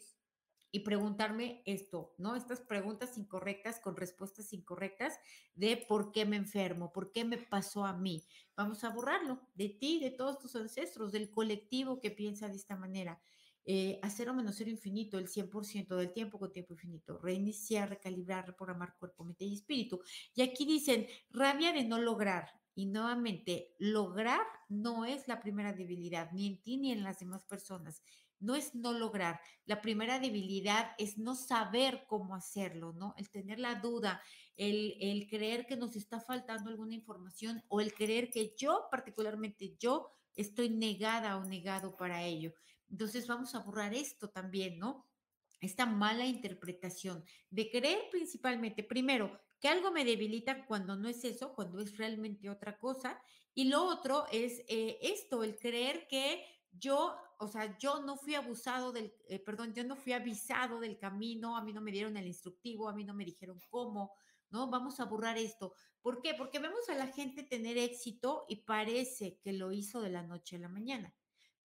Y 0.76 0.80
preguntarme 0.80 1.62
esto, 1.68 2.16
¿no? 2.18 2.36
Estas 2.36 2.60
preguntas 2.60 3.16
incorrectas 3.18 3.80
con 3.80 3.96
respuestas 3.96 4.52
incorrectas 4.54 5.20
de 5.54 5.78
por 5.78 6.12
qué 6.12 6.26
me 6.26 6.36
enfermo, 6.36 6.92
por 6.92 7.12
qué 7.12 7.24
me 7.24 7.38
pasó 7.38 7.86
a 7.86 7.96
mí. 7.96 8.26
Vamos 8.58 8.84
a 8.84 8.90
borrarlo 8.90 9.40
de 9.54 9.70
ti, 9.70 10.00
de 10.00 10.10
todos 10.10 10.40
tus 10.40 10.56
ancestros, 10.56 11.12
del 11.12 11.30
colectivo 11.30 12.02
que 12.02 12.10
piensa 12.10 12.50
de 12.50 12.56
esta 12.56 12.76
manera 12.76 13.22
eh, 13.66 14.00
a 14.02 14.10
cero 14.10 14.34
menos 14.34 14.56
cero 14.58 14.70
infinito, 14.70 15.18
el 15.18 15.28
100% 15.30 15.96
del 15.96 16.12
tiempo 16.12 16.38
con 16.38 16.52
tiempo 16.52 16.74
infinito, 16.74 17.18
reiniciar, 17.20 17.90
recalibrar, 17.90 18.46
reprogramar 18.46 18.96
cuerpo, 18.98 19.24
mente 19.24 19.46
y 19.46 19.54
espíritu. 19.54 20.02
Y 20.36 20.42
aquí 20.42 20.66
dicen, 20.66 21.08
rabia 21.30 21.72
de 21.72 21.86
no 21.86 21.98
lograr. 22.00 22.50
Y 22.76 22.88
nuevamente, 22.88 23.76
lograr 23.78 24.42
no 24.68 25.06
es 25.06 25.28
la 25.28 25.40
primera 25.40 25.74
debilidad, 25.74 26.32
ni 26.32 26.48
en 26.48 26.62
ti 26.62 26.78
ni 26.78 26.92
en 26.92 27.04
las 27.04 27.20
demás 27.20 27.44
personas. 27.46 28.02
No 28.44 28.56
es 28.56 28.76
no 28.76 28.94
lograr. 28.94 29.40
La 29.66 29.82
primera 29.82 30.20
debilidad 30.20 30.92
es 30.98 31.18
no 31.18 31.36
saber 31.36 32.06
cómo 32.08 32.36
hacerlo, 32.36 32.94
¿no? 32.94 33.16
El 33.18 33.30
tener 33.30 33.60
la 33.60 33.76
duda, 33.76 34.22
el, 34.56 34.96
el 35.00 35.28
creer 35.28 35.66
que 35.66 35.78
nos 35.78 35.96
está 35.96 36.20
faltando 36.20 36.70
alguna 36.70 36.94
información 36.94 37.64
o 37.70 37.82
el 37.82 37.94
creer 37.94 38.30
que 38.30 38.54
yo, 38.58 38.88
particularmente 38.92 39.76
yo, 39.80 40.10
estoy 40.36 40.70
negada 40.70 41.38
o 41.38 41.46
negado 41.46 41.96
para 41.96 42.24
ello. 42.24 42.54
Entonces 42.90 43.28
vamos 43.28 43.56
a 43.56 43.60
borrar 43.60 43.94
esto 43.94 44.30
también, 44.30 44.78
¿no? 44.78 45.08
Esta 45.60 45.86
mala 45.86 46.26
interpretación 46.26 47.24
de 47.50 47.70
creer 47.70 48.10
principalmente, 48.12 48.84
primero, 48.84 49.40
que 49.60 49.70
algo 49.70 49.92
me 49.92 50.04
debilita 50.04 50.66
cuando 50.66 50.96
no 50.98 51.08
es 51.08 51.24
eso, 51.24 51.54
cuando 51.56 51.80
es 51.80 51.98
realmente 51.98 52.50
otra 52.50 52.78
cosa. 52.78 53.22
Y 53.56 53.66
lo 53.66 53.86
otro 53.86 54.26
es 54.32 54.60
eh, 54.68 55.00
esto, 55.02 55.44
el 55.44 55.58
creer 55.58 56.06
que 56.08 56.44
yo, 56.80 57.16
o 57.40 57.48
sea, 57.48 57.78
yo 57.78 58.02
no 58.02 58.16
fui 58.18 58.36
abusado 58.36 58.92
del, 58.92 59.14
eh, 59.28 59.40
perdón, 59.40 59.74
yo 59.74 59.84
no 59.84 59.96
fui 59.96 60.14
avisado 60.14 60.80
del 60.80 60.98
camino, 60.98 61.58
a 61.58 61.64
mí 61.64 61.74
no 61.74 61.82
me 61.82 61.92
dieron 61.92 62.18
el 62.18 62.28
instructivo, 62.28 62.90
a 62.90 62.94
mí 62.94 63.04
no 63.04 63.14
me 63.14 63.26
dijeron 63.26 63.60
cómo, 63.70 64.14
¿no? 64.50 64.70
Vamos 64.70 65.00
a 65.00 65.06
borrar 65.06 65.38
esto. 65.38 65.74
¿Por 66.02 66.22
qué? 66.22 66.34
Porque 66.34 66.60
vemos 66.60 66.90
a 66.90 66.96
la 66.96 67.08
gente 67.08 67.44
tener 67.44 67.78
éxito 67.78 68.46
y 68.48 68.58
parece 68.58 69.40
que 69.40 69.54
lo 69.54 69.72
hizo 69.72 70.02
de 70.02 70.10
la 70.10 70.24
noche 70.24 70.58
a 70.58 70.60
la 70.60 70.70
mañana 70.70 71.14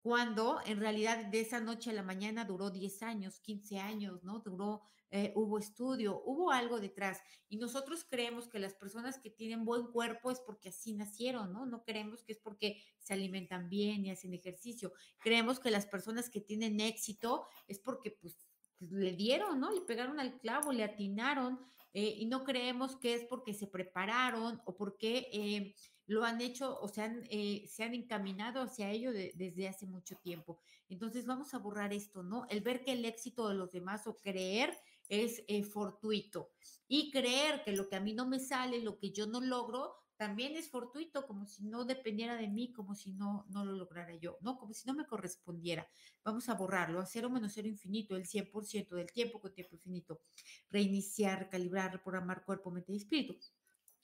cuando 0.06 0.60
en 0.64 0.78
realidad 0.78 1.24
de 1.26 1.40
esa 1.40 1.58
noche 1.58 1.90
a 1.90 1.92
la 1.92 2.04
mañana 2.04 2.44
duró 2.44 2.70
10 2.70 3.02
años, 3.02 3.40
15 3.40 3.80
años, 3.80 4.22
¿no? 4.22 4.38
Duró, 4.38 4.84
eh, 5.10 5.32
hubo 5.34 5.58
estudio, 5.58 6.22
hubo 6.24 6.50
algo 6.50 6.80
detrás. 6.80 7.20
Y 7.48 7.58
nosotros 7.58 8.04
creemos 8.08 8.48
que 8.48 8.58
las 8.58 8.74
personas 8.74 9.18
que 9.18 9.30
tienen 9.30 9.64
buen 9.64 9.86
cuerpo 9.92 10.30
es 10.30 10.40
porque 10.40 10.70
así 10.70 10.94
nacieron, 10.94 11.52
¿no? 11.52 11.66
No 11.66 11.84
creemos 11.84 12.22
que 12.24 12.32
es 12.32 12.38
porque 12.38 12.82
se 12.98 13.14
alimentan 13.14 13.68
bien 13.68 14.04
y 14.04 14.10
hacen 14.10 14.34
ejercicio. 14.34 14.92
Creemos 15.18 15.60
que 15.60 15.70
las 15.70 15.86
personas 15.86 16.30
que 16.30 16.40
tienen 16.40 16.80
éxito 16.80 17.46
es 17.68 17.78
porque 17.78 18.10
pues, 18.10 18.36
le 18.80 19.12
dieron, 19.12 19.60
¿no? 19.60 19.72
Le 19.72 19.80
pegaron 19.82 20.20
al 20.20 20.38
clavo, 20.38 20.72
le 20.72 20.84
atinaron. 20.84 21.60
Eh, 21.92 22.14
y 22.18 22.26
no 22.26 22.44
creemos 22.44 22.96
que 22.96 23.14
es 23.14 23.24
porque 23.24 23.54
se 23.54 23.66
prepararon 23.66 24.60
o 24.64 24.76
porque... 24.76 25.28
Eh, 25.32 25.74
lo 26.06 26.24
han 26.24 26.40
hecho 26.40 26.78
o 26.80 26.88
se 26.88 27.02
han, 27.02 27.24
eh, 27.30 27.66
se 27.68 27.82
han 27.82 27.94
encaminado 27.94 28.62
hacia 28.62 28.90
ello 28.90 29.12
desde 29.12 29.68
hace 29.68 29.86
mucho 29.86 30.16
tiempo. 30.16 30.60
Entonces 30.88 31.26
vamos 31.26 31.52
a 31.52 31.58
borrar 31.58 31.92
esto, 31.92 32.22
¿no? 32.22 32.46
El 32.48 32.60
ver 32.60 32.82
que 32.84 32.92
el 32.92 33.04
éxito 33.04 33.48
de 33.48 33.56
los 33.56 33.72
demás 33.72 34.06
o 34.06 34.16
creer 34.16 34.76
es 35.08 35.42
eh, 35.48 35.62
fortuito 35.64 36.50
y 36.88 37.10
creer 37.10 37.62
que 37.64 37.72
lo 37.72 37.88
que 37.88 37.96
a 37.96 38.00
mí 38.00 38.12
no 38.12 38.26
me 38.26 38.40
sale, 38.40 38.80
lo 38.80 38.98
que 38.98 39.12
yo 39.12 39.26
no 39.26 39.40
logro, 39.40 39.94
también 40.16 40.56
es 40.56 40.70
fortuito, 40.70 41.26
como 41.26 41.46
si 41.46 41.64
no 41.64 41.84
dependiera 41.84 42.36
de 42.36 42.48
mí, 42.48 42.72
como 42.72 42.94
si 42.94 43.12
no, 43.12 43.44
no 43.50 43.64
lo 43.64 43.72
lograra 43.72 44.16
yo, 44.16 44.38
¿no? 44.40 44.56
Como 44.56 44.72
si 44.72 44.86
no 44.86 44.94
me 44.94 45.06
correspondiera. 45.06 45.86
Vamos 46.24 46.48
a 46.48 46.54
borrarlo, 46.54 47.00
a 47.00 47.06
cero 47.06 47.28
menos 47.28 47.52
cero 47.54 47.68
infinito, 47.68 48.16
el 48.16 48.24
100% 48.24 48.96
del 48.96 49.12
tiempo 49.12 49.40
con 49.40 49.52
tiempo 49.52 49.74
infinito. 49.74 50.22
Reiniciar, 50.70 51.50
calibrar, 51.50 51.92
reprogramar 51.92 52.44
cuerpo, 52.44 52.70
mente 52.70 52.92
y 52.92 52.96
espíritu. 52.96 53.36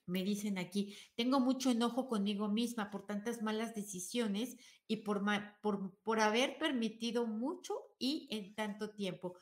Me 0.04 0.22
dicen 0.22 0.58
aquí, 0.58 0.96
tengo 1.14 1.40
mucho 1.40 1.70
enojo 1.70 2.08
conmigo 2.08 2.48
misma 2.48 2.90
por 2.90 3.06
tantas 3.06 3.40
malas 3.40 3.74
decisiones 3.74 4.56
y 4.86 4.96
por, 4.96 5.22
por, 5.62 5.96
por 6.02 6.20
haber 6.20 6.58
permitido 6.58 7.26
mucho 7.26 7.74
y 7.98 8.28
en 8.30 8.54
tanto 8.54 8.90
tiempo. 8.90 9.38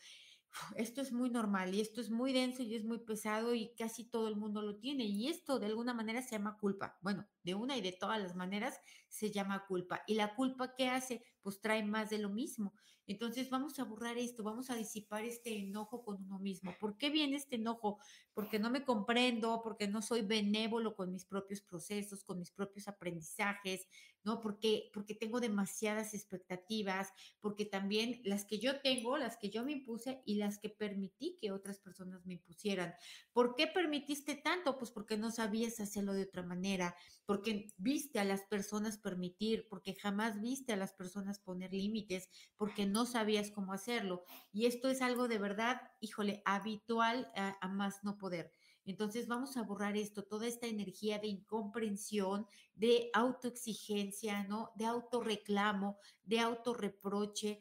Esto 0.77 1.01
es 1.01 1.13
muy 1.13 1.31
normal 1.31 1.75
y 1.75 1.81
esto 1.81 2.01
es 2.01 2.11
muy 2.11 2.33
denso 2.33 2.63
y 2.63 2.75
es 2.75 2.85
muy 2.85 2.99
pesado 2.99 3.55
y 3.55 3.75
casi 3.77 4.05
todo 4.05 4.29
el 4.29 4.37
mundo 4.37 4.63
lo 4.63 4.77
tiene. 4.79 5.05
Y 5.05 5.29
esto 5.29 5.59
de 5.59 5.67
alguna 5.67 5.95
manera 5.95 6.23
se 6.23 6.33
llama 6.33 6.59
culpa. 6.59 6.99
Bueno, 7.03 7.27
de 7.43 7.55
una 7.55 7.77
y 7.77 7.81
de 7.83 7.93
todas 7.93 8.21
las 8.21 8.35
maneras 8.35 8.81
se 9.09 9.31
llama 9.31 9.65
culpa. 9.67 10.03
¿Y 10.07 10.15
la 10.15 10.35
culpa 10.35 10.75
qué 10.75 10.89
hace? 10.89 11.25
Pues 11.43 11.61
trae 11.61 11.85
más 11.85 12.11
de 12.11 12.19
lo 12.19 12.31
mismo. 12.31 12.75
Entonces 13.11 13.51
vamos 13.51 13.77
a 13.81 13.85
borrar 13.85 14.18
esto, 14.18 14.44
vamos 14.44 14.70
a 14.70 14.77
disipar 14.77 15.25
este 15.25 15.59
enojo 15.59 16.05
con 16.05 16.23
uno 16.23 16.38
mismo. 16.38 16.73
¿Por 16.79 16.96
qué 16.96 17.11
viene 17.11 17.38
este 17.38 17.57
enojo? 17.57 17.99
Porque 18.33 18.61
no 18.61 18.70
me 18.70 18.85
comprendo, 18.85 19.62
porque 19.64 19.88
no 19.88 20.01
soy 20.01 20.23
benévolo 20.23 20.94
con 20.94 21.11
mis 21.11 21.25
propios 21.25 21.61
procesos, 21.61 22.23
con 22.23 22.38
mis 22.38 22.53
propios 22.53 22.87
aprendizajes, 22.87 23.88
¿no? 24.23 24.40
Porque, 24.40 24.90
porque 24.92 25.16
tengo 25.16 25.40
demasiadas 25.40 26.14
expectativas, 26.14 27.12
porque 27.40 27.64
también 27.64 28.20
las 28.23 28.44
que 28.44 28.61
yo 28.61 28.81
tengo, 28.81 29.18
las 29.18 29.37
que 29.38 29.51
yo 29.51 29.64
me 29.64 29.73
impuse 29.73 30.23
y 30.25 30.37
las 30.37 30.61
que 30.61 30.68
permití 30.68 31.37
que 31.40 31.51
otras 31.51 31.81
personas 31.81 32.25
me 32.27 32.35
impusieran. 32.35 32.94
¿Por 33.33 33.57
qué 33.57 33.66
permitiste 33.66 34.37
tanto? 34.37 34.79
Pues 34.79 34.92
porque 34.92 35.16
no 35.16 35.33
sabías 35.33 35.81
hacerlo 35.81 36.12
de 36.12 36.23
otra 36.23 36.44
manera, 36.44 36.94
porque 37.27 37.66
viste 37.77 38.20
a 38.20 38.25
las 38.25 38.42
personas 38.44 38.99
permitir, 38.99 39.66
porque 39.68 39.94
jamás 39.94 40.40
viste 40.40 40.73
a 40.73 40.77
las 40.77 40.92
personas 40.92 41.40
poner 41.40 41.73
límites, 41.73 42.29
porque 42.57 42.87
no 42.87 43.00
sabías 43.07 43.51
cómo 43.51 43.73
hacerlo. 43.73 44.25
Y 44.53 44.67
esto 44.67 44.89
es 44.89 45.03
algo 45.03 45.29
de 45.29 45.39
verdad, 45.39 45.81
híjole, 46.01 46.43
habitual 46.45 47.31
a, 47.35 47.57
a 47.61 47.69
más 47.69 48.05
no 48.05 48.19
poder. 48.19 48.53
Entonces 48.85 49.29
vamos 49.29 49.57
a 49.57 49.63
borrar 49.63 49.97
esto, 49.97 50.25
toda 50.25 50.47
esta 50.47 50.67
energía 50.67 51.19
de 51.19 51.29
incomprensión, 51.29 52.47
de 52.75 53.11
autoexigencia, 53.13 54.45
¿no? 54.45 54.73
De 54.75 54.87
autorreclamo, 54.87 55.99
de 56.25 56.41
autorreproche. 56.41 57.61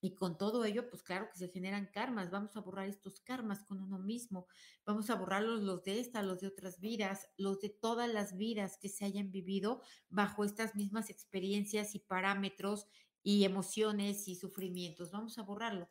Y 0.00 0.14
con 0.14 0.38
todo 0.38 0.64
ello, 0.64 0.88
pues 0.88 1.02
claro 1.02 1.28
que 1.32 1.38
se 1.38 1.48
generan 1.48 1.90
karmas. 1.92 2.30
Vamos 2.30 2.56
a 2.56 2.60
borrar 2.60 2.88
estos 2.88 3.20
karmas 3.20 3.64
con 3.64 3.80
uno 3.80 3.98
mismo. 3.98 4.46
Vamos 4.84 5.10
a 5.10 5.16
borrarlos 5.16 5.62
los 5.62 5.82
de 5.82 5.98
esta, 5.98 6.22
los 6.22 6.40
de 6.40 6.46
otras 6.46 6.80
vidas, 6.80 7.28
los 7.36 7.60
de 7.60 7.70
todas 7.70 8.08
las 8.08 8.36
vidas 8.36 8.78
que 8.78 8.88
se 8.88 9.04
hayan 9.04 9.32
vivido 9.32 9.82
bajo 10.08 10.44
estas 10.44 10.76
mismas 10.76 11.10
experiencias 11.10 11.94
y 11.94 11.98
parámetros 11.98 12.86
y 13.26 13.42
emociones 13.42 14.28
y 14.28 14.36
sufrimientos. 14.36 15.10
Vamos 15.10 15.36
a 15.36 15.42
borrarlo 15.42 15.88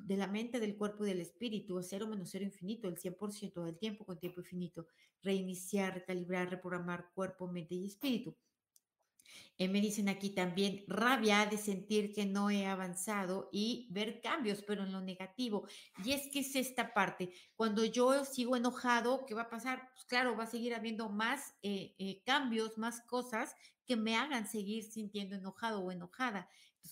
de 0.00 0.16
la 0.16 0.26
mente, 0.26 0.58
del 0.58 0.76
cuerpo 0.76 1.04
y 1.04 1.08
del 1.08 1.20
espíritu, 1.20 1.80
cero 1.84 2.08
menos 2.08 2.30
cero 2.32 2.44
infinito, 2.44 2.88
el 2.88 2.96
100% 2.96 3.62
del 3.62 3.78
tiempo 3.78 4.04
con 4.04 4.18
tiempo 4.18 4.40
infinito, 4.40 4.88
reiniciar, 5.22 5.94
recalibrar, 5.94 6.50
reprogramar 6.50 7.12
cuerpo, 7.14 7.46
mente 7.46 7.76
y 7.76 7.86
espíritu. 7.86 8.36
Eh, 9.58 9.68
me 9.68 9.80
dicen 9.80 10.08
aquí 10.08 10.30
también 10.30 10.84
rabia 10.88 11.46
de 11.46 11.58
sentir 11.58 12.12
que 12.12 12.26
no 12.26 12.50
he 12.50 12.66
avanzado 12.66 13.48
y 13.52 13.86
ver 13.90 14.20
cambios, 14.20 14.62
pero 14.66 14.82
en 14.84 14.92
lo 14.92 15.00
negativo. 15.00 15.66
Y 16.04 16.12
es 16.12 16.28
que 16.32 16.40
es 16.40 16.56
esta 16.56 16.92
parte. 16.94 17.32
Cuando 17.54 17.84
yo 17.84 18.24
sigo 18.24 18.56
enojado, 18.56 19.24
¿qué 19.26 19.34
va 19.34 19.42
a 19.42 19.50
pasar? 19.50 19.88
Pues 19.92 20.04
claro, 20.04 20.36
va 20.36 20.44
a 20.44 20.50
seguir 20.50 20.74
habiendo 20.74 21.08
más 21.10 21.54
eh, 21.62 21.94
eh, 21.98 22.22
cambios, 22.24 22.78
más 22.78 23.02
cosas 23.02 23.54
que 23.86 23.96
me 23.96 24.16
hagan 24.16 24.48
seguir 24.48 24.84
sintiendo 24.84 25.36
enojado 25.36 25.80
o 25.80 25.92
enojada. 25.92 26.48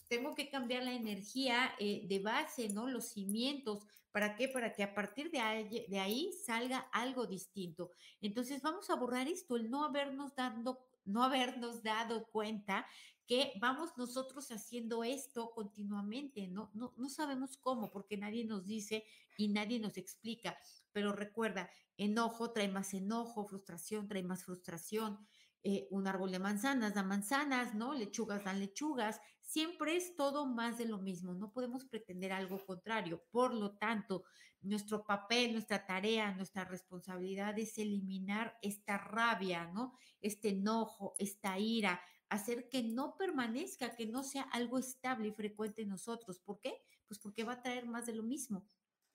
Tengo 0.08 0.34
que 0.34 0.48
cambiar 0.48 0.84
la 0.84 0.92
energía 0.92 1.74
de 1.80 2.20
base, 2.22 2.68
¿no? 2.68 2.86
Los 2.86 3.08
cimientos. 3.08 3.84
¿Para 4.12 4.36
qué? 4.36 4.48
Para 4.48 4.72
que 4.72 4.82
a 4.82 4.94
partir 4.94 5.30
de 5.30 5.40
ahí, 5.40 5.86
de 5.88 5.98
ahí 5.98 6.32
salga 6.44 6.78
algo 6.92 7.26
distinto. 7.26 7.90
Entonces, 8.20 8.62
vamos 8.62 8.90
a 8.90 8.96
borrar 8.96 9.26
esto, 9.26 9.56
el 9.56 9.70
no 9.70 9.84
habernos 9.84 10.34
dado 10.34 10.89
no 11.04 11.22
habernos 11.22 11.82
dado 11.82 12.26
cuenta 12.26 12.86
que 13.26 13.52
vamos 13.60 13.96
nosotros 13.96 14.50
haciendo 14.50 15.04
esto 15.04 15.52
continuamente, 15.54 16.48
¿no? 16.48 16.70
No, 16.74 16.94
no 16.96 17.08
sabemos 17.08 17.56
cómo, 17.56 17.90
porque 17.92 18.16
nadie 18.16 18.44
nos 18.44 18.66
dice 18.66 19.04
y 19.36 19.48
nadie 19.48 19.78
nos 19.78 19.96
explica. 19.96 20.58
Pero 20.92 21.12
recuerda, 21.12 21.70
enojo 21.96 22.50
trae 22.50 22.68
más 22.68 22.92
enojo, 22.92 23.46
frustración 23.46 24.08
trae 24.08 24.24
más 24.24 24.44
frustración. 24.44 25.26
Eh, 25.62 25.86
un 25.90 26.06
árbol 26.06 26.32
de 26.32 26.38
manzanas 26.38 26.94
da 26.94 27.02
manzanas, 27.02 27.74
¿no? 27.74 27.92
Lechugas 27.92 28.44
dan 28.44 28.60
lechugas. 28.60 29.20
Siempre 29.40 29.96
es 29.96 30.16
todo 30.16 30.46
más 30.46 30.78
de 30.78 30.86
lo 30.86 30.98
mismo. 30.98 31.34
No 31.34 31.52
podemos 31.52 31.84
pretender 31.84 32.32
algo 32.32 32.64
contrario. 32.64 33.22
Por 33.30 33.52
lo 33.52 33.76
tanto, 33.76 34.24
nuestro 34.62 35.04
papel, 35.04 35.52
nuestra 35.52 35.84
tarea, 35.84 36.32
nuestra 36.32 36.64
responsabilidad 36.64 37.58
es 37.58 37.76
eliminar 37.78 38.56
esta 38.62 38.96
rabia, 38.96 39.66
¿no? 39.66 39.92
Este 40.20 40.50
enojo, 40.50 41.14
esta 41.18 41.58
ira, 41.58 42.00
hacer 42.30 42.68
que 42.68 42.82
no 42.82 43.16
permanezca, 43.16 43.96
que 43.96 44.06
no 44.06 44.22
sea 44.22 44.42
algo 44.52 44.78
estable 44.78 45.28
y 45.28 45.32
frecuente 45.32 45.82
en 45.82 45.88
nosotros. 45.88 46.38
¿Por 46.38 46.60
qué? 46.60 46.74
Pues 47.06 47.18
porque 47.18 47.44
va 47.44 47.54
a 47.54 47.62
traer 47.62 47.86
más 47.86 48.06
de 48.06 48.14
lo 48.14 48.22
mismo 48.22 48.64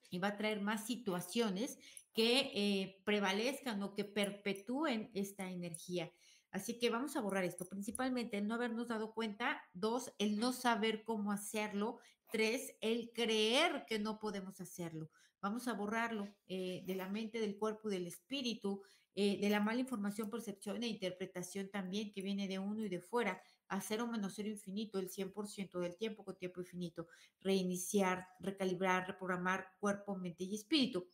y 0.10 0.20
va 0.20 0.30
a 0.30 0.38
traer 0.38 0.62
más 0.62 0.86
situaciones 0.86 1.80
que 2.14 2.52
eh, 2.54 3.02
prevalezcan 3.04 3.82
o 3.84 3.94
que 3.94 4.06
perpetúen 4.06 5.12
esta 5.14 5.50
energía. 5.50 6.12
Así 6.56 6.80
que 6.80 6.90
vamos 6.90 7.18
a 7.18 7.22
borrar 7.22 7.44
esto, 7.44 7.66
principalmente 7.66 8.38
el 8.38 8.48
no 8.48 8.54
habernos 8.54 8.88
dado 8.88 9.14
cuenta, 9.14 9.62
dos, 9.74 10.14
el 10.20 10.40
no 10.40 10.54
saber 10.54 11.04
cómo 11.04 11.34
hacerlo, 11.34 12.00
tres, 12.32 12.78
el 12.80 13.12
creer 13.12 13.84
que 13.86 14.00
no 14.00 14.20
podemos 14.20 14.62
hacerlo. 14.62 15.12
Vamos 15.42 15.68
a 15.68 15.74
borrarlo 15.74 16.34
eh, 16.48 16.82
de 16.88 16.96
la 16.96 17.10
mente, 17.10 17.42
del 17.42 17.58
cuerpo 17.58 17.90
del 17.90 18.08
espíritu, 18.08 18.82
eh, 19.16 19.38
de 19.42 19.50
la 19.50 19.60
mala 19.60 19.82
información, 19.82 20.30
percepción 20.30 20.82
e 20.82 20.88
interpretación 20.88 21.68
también 21.70 22.14
que 22.14 22.22
viene 22.22 22.48
de 22.48 22.58
uno 22.58 22.86
y 22.86 22.88
de 22.88 23.02
fuera, 23.02 23.42
a 23.68 23.82
cero 23.82 24.08
menos 24.08 24.36
cero 24.38 24.48
infinito, 24.48 24.98
el 24.98 25.10
100% 25.10 25.82
del 25.82 25.98
tiempo 25.98 26.24
con 26.24 26.38
tiempo 26.38 26.62
infinito, 26.62 27.10
reiniciar, 27.42 28.30
recalibrar, 28.40 29.08
reprogramar 29.08 29.74
cuerpo, 29.82 30.16
mente 30.16 30.46
y 30.46 30.56
espíritu. 30.56 31.06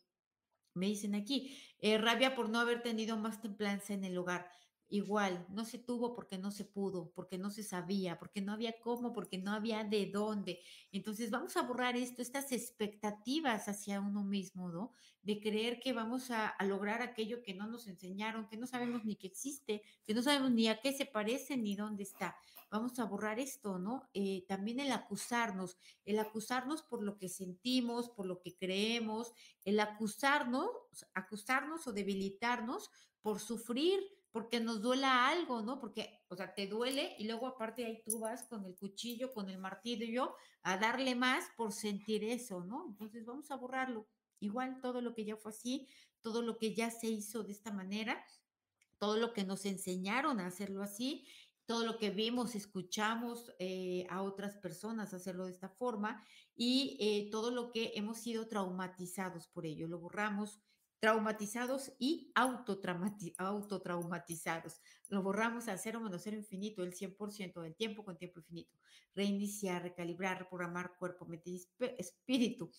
Me 0.75 0.85
dicen 0.85 1.15
aquí, 1.15 1.57
eh, 1.79 1.97
rabia 1.97 2.35
por 2.35 2.47
no 2.47 2.59
haber 2.59 2.83
tenido 2.83 3.17
más 3.17 3.41
templanza 3.41 3.95
en 3.95 4.03
el 4.03 4.15
hogar 4.19 4.47
igual, 4.91 5.45
no 5.49 5.65
se 5.65 5.79
tuvo 5.79 6.13
porque 6.13 6.37
no 6.37 6.51
se 6.51 6.65
pudo, 6.65 7.11
porque 7.15 7.37
no 7.37 7.49
se 7.49 7.63
sabía, 7.63 8.19
porque 8.19 8.41
no 8.41 8.51
había 8.51 8.79
cómo, 8.79 9.13
porque 9.13 9.37
no 9.37 9.53
había 9.53 9.83
de 9.83 10.05
dónde. 10.05 10.61
Entonces 10.91 11.31
vamos 11.31 11.55
a 11.55 11.61
borrar 11.61 11.95
esto, 11.95 12.21
estas 12.21 12.51
expectativas 12.51 13.69
hacia 13.69 14.01
uno 14.01 14.23
mismo, 14.23 14.69
¿no? 14.69 14.91
De 15.23 15.39
creer 15.39 15.79
que 15.79 15.93
vamos 15.93 16.29
a, 16.29 16.55
lograr 16.65 17.01
aquello 17.01 17.41
que 17.41 17.53
no 17.53 17.67
nos 17.67 17.87
enseñaron, 17.87 18.47
que 18.47 18.57
no 18.57 18.67
sabemos 18.67 19.05
ni 19.05 19.15
que 19.15 19.27
existe, 19.27 19.81
que 20.05 20.13
no 20.13 20.21
sabemos 20.21 20.51
ni 20.51 20.67
a 20.67 20.81
qué 20.81 20.91
se 20.91 21.05
parece 21.05 21.57
ni 21.57 21.75
dónde 21.75 22.03
está. 22.03 22.35
Vamos 22.69 22.99
a 22.99 23.05
borrar 23.05 23.39
esto, 23.39 23.79
¿no? 23.79 24.09
Eh, 24.13 24.45
también 24.47 24.79
el 24.79 24.91
acusarnos, 24.91 25.77
el 26.05 26.19
acusarnos 26.19 26.83
por 26.83 27.01
lo 27.01 27.17
que 27.17 27.29
sentimos, 27.29 28.09
por 28.09 28.25
lo 28.25 28.41
que 28.41 28.55
creemos, 28.55 29.33
el 29.63 29.79
acusarnos, 29.79 30.69
acusarnos 31.13 31.87
o 31.87 31.93
debilitarnos 31.93 32.89
por 33.21 33.39
sufrir 33.39 34.20
porque 34.31 34.59
nos 34.59 34.81
duela 34.81 35.27
algo, 35.27 35.61
¿no? 35.61 35.79
Porque, 35.79 36.23
o 36.29 36.35
sea, 36.35 36.53
te 36.53 36.67
duele 36.67 37.15
y 37.19 37.25
luego 37.25 37.47
aparte 37.47 37.85
ahí 37.85 38.01
tú 38.05 38.19
vas 38.19 38.43
con 38.43 38.65
el 38.65 38.75
cuchillo, 38.75 39.33
con 39.33 39.49
el 39.49 39.57
martillo 39.57 40.35
a 40.63 40.77
darle 40.77 41.15
más 41.15 41.45
por 41.57 41.73
sentir 41.73 42.23
eso, 42.23 42.63
¿no? 42.63 42.85
Entonces 42.87 43.25
vamos 43.25 43.51
a 43.51 43.55
borrarlo. 43.57 44.07
Igual 44.39 44.79
todo 44.81 45.01
lo 45.01 45.13
que 45.13 45.25
ya 45.25 45.35
fue 45.35 45.51
así, 45.51 45.87
todo 46.21 46.41
lo 46.41 46.57
que 46.57 46.73
ya 46.73 46.89
se 46.89 47.07
hizo 47.07 47.43
de 47.43 47.51
esta 47.51 47.71
manera, 47.71 48.25
todo 48.97 49.17
lo 49.17 49.33
que 49.33 49.43
nos 49.43 49.65
enseñaron 49.65 50.39
a 50.39 50.47
hacerlo 50.47 50.81
así, 50.81 51.27
todo 51.65 51.85
lo 51.85 51.97
que 51.97 52.09
vimos, 52.09 52.55
escuchamos 52.55 53.51
eh, 53.59 54.05
a 54.09 54.21
otras 54.23 54.57
personas 54.57 55.13
hacerlo 55.13 55.45
de 55.45 55.51
esta 55.51 55.69
forma 55.69 56.23
y 56.55 56.97
eh, 56.99 57.29
todo 57.31 57.51
lo 57.51 57.71
que 57.71 57.93
hemos 57.95 58.19
sido 58.19 58.47
traumatizados 58.47 59.47
por 59.47 59.65
ello. 59.65 59.87
Lo 59.87 59.99
borramos, 59.99 60.59
traumatizados 61.01 61.91
y 61.97 62.31
autotraumatizados. 62.35 64.79
Lo 65.09 65.23
borramos 65.23 65.67
a 65.67 65.77
cero 65.77 65.99
menos 65.99 66.21
cero 66.23 66.37
infinito, 66.37 66.83
el 66.83 66.93
100% 66.93 67.59
del 67.59 67.75
tiempo 67.75 68.05
con 68.05 68.17
tiempo 68.17 68.39
infinito. 68.39 68.77
Reiniciar, 69.15 69.81
recalibrar, 69.81 70.37
reprogramar 70.37 70.95
cuerpo, 70.99 71.25
mente 71.25 71.57
espíritu. 71.97 72.71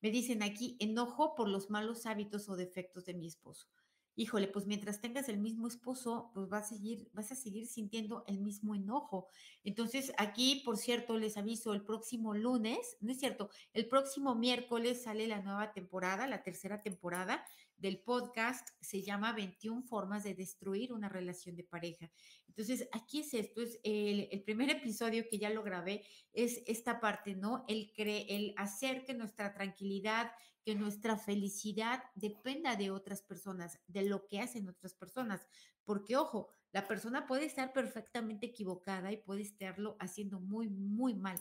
Me 0.00 0.10
dicen 0.10 0.42
aquí, 0.42 0.78
enojo 0.80 1.34
por 1.34 1.48
los 1.48 1.68
malos 1.68 2.06
hábitos 2.06 2.48
o 2.48 2.56
defectos 2.56 3.04
de 3.04 3.12
mi 3.12 3.26
esposo 3.26 3.68
híjole, 4.16 4.48
pues 4.48 4.66
mientras 4.66 5.00
tengas 5.00 5.28
el 5.28 5.38
mismo 5.38 5.68
esposo, 5.68 6.30
pues 6.34 6.48
vas 6.48 6.72
a 6.72 6.76
seguir, 6.76 7.08
vas 7.12 7.30
a 7.30 7.36
seguir 7.36 7.66
sintiendo 7.66 8.24
el 8.26 8.40
mismo 8.40 8.74
enojo. 8.74 9.28
Entonces, 9.62 10.12
aquí, 10.16 10.62
por 10.64 10.78
cierto, 10.78 11.18
les 11.18 11.36
aviso, 11.36 11.74
el 11.74 11.84
próximo 11.84 12.34
lunes, 12.34 12.96
no 13.00 13.12
es 13.12 13.20
cierto, 13.20 13.50
el 13.74 13.86
próximo 13.86 14.34
miércoles 14.34 15.02
sale 15.02 15.28
la 15.28 15.42
nueva 15.42 15.72
temporada, 15.72 16.26
la 16.26 16.42
tercera 16.42 16.80
temporada 16.80 17.44
del 17.76 18.00
podcast, 18.00 18.68
se 18.80 19.02
llama 19.02 19.32
21 19.32 19.82
formas 19.82 20.24
de 20.24 20.34
destruir 20.34 20.92
una 20.92 21.08
relación 21.08 21.56
de 21.56 21.64
pareja. 21.64 22.10
Entonces, 22.48 22.88
aquí 22.92 23.20
es 23.20 23.34
esto, 23.34 23.60
es 23.60 23.78
el, 23.84 24.42
primer 24.44 24.70
episodio 24.70 25.26
que 25.28 25.38
ya 25.38 25.50
lo 25.50 25.62
grabé, 25.62 26.06
es 26.32 26.62
esta 26.66 27.00
parte, 27.00 27.34
¿no? 27.34 27.64
El, 27.68 27.92
cre 27.92 28.34
el 28.34 28.54
hacer 28.56 29.04
que 29.04 29.14
nuestra 29.14 29.52
tranquilidad, 29.52 30.32
que 30.64 30.74
nuestra 30.74 31.16
felicidad 31.16 32.02
dependa 32.14 32.74
de 32.76 32.90
otras 32.90 33.22
personas, 33.22 33.78
de 33.86 34.02
lo 34.02 34.26
que 34.26 34.40
hacen 34.40 34.68
otras 34.68 34.94
personas. 34.94 35.46
Porque, 35.84 36.16
ojo, 36.16 36.48
la 36.72 36.88
persona 36.88 37.26
puede 37.26 37.44
estar 37.46 37.72
perfectamente 37.72 38.46
equivocada 38.46 39.12
y 39.12 39.18
puede 39.18 39.42
estarlo 39.42 39.96
haciendo 40.00 40.40
muy, 40.40 40.68
muy 40.68 41.14
mal, 41.14 41.40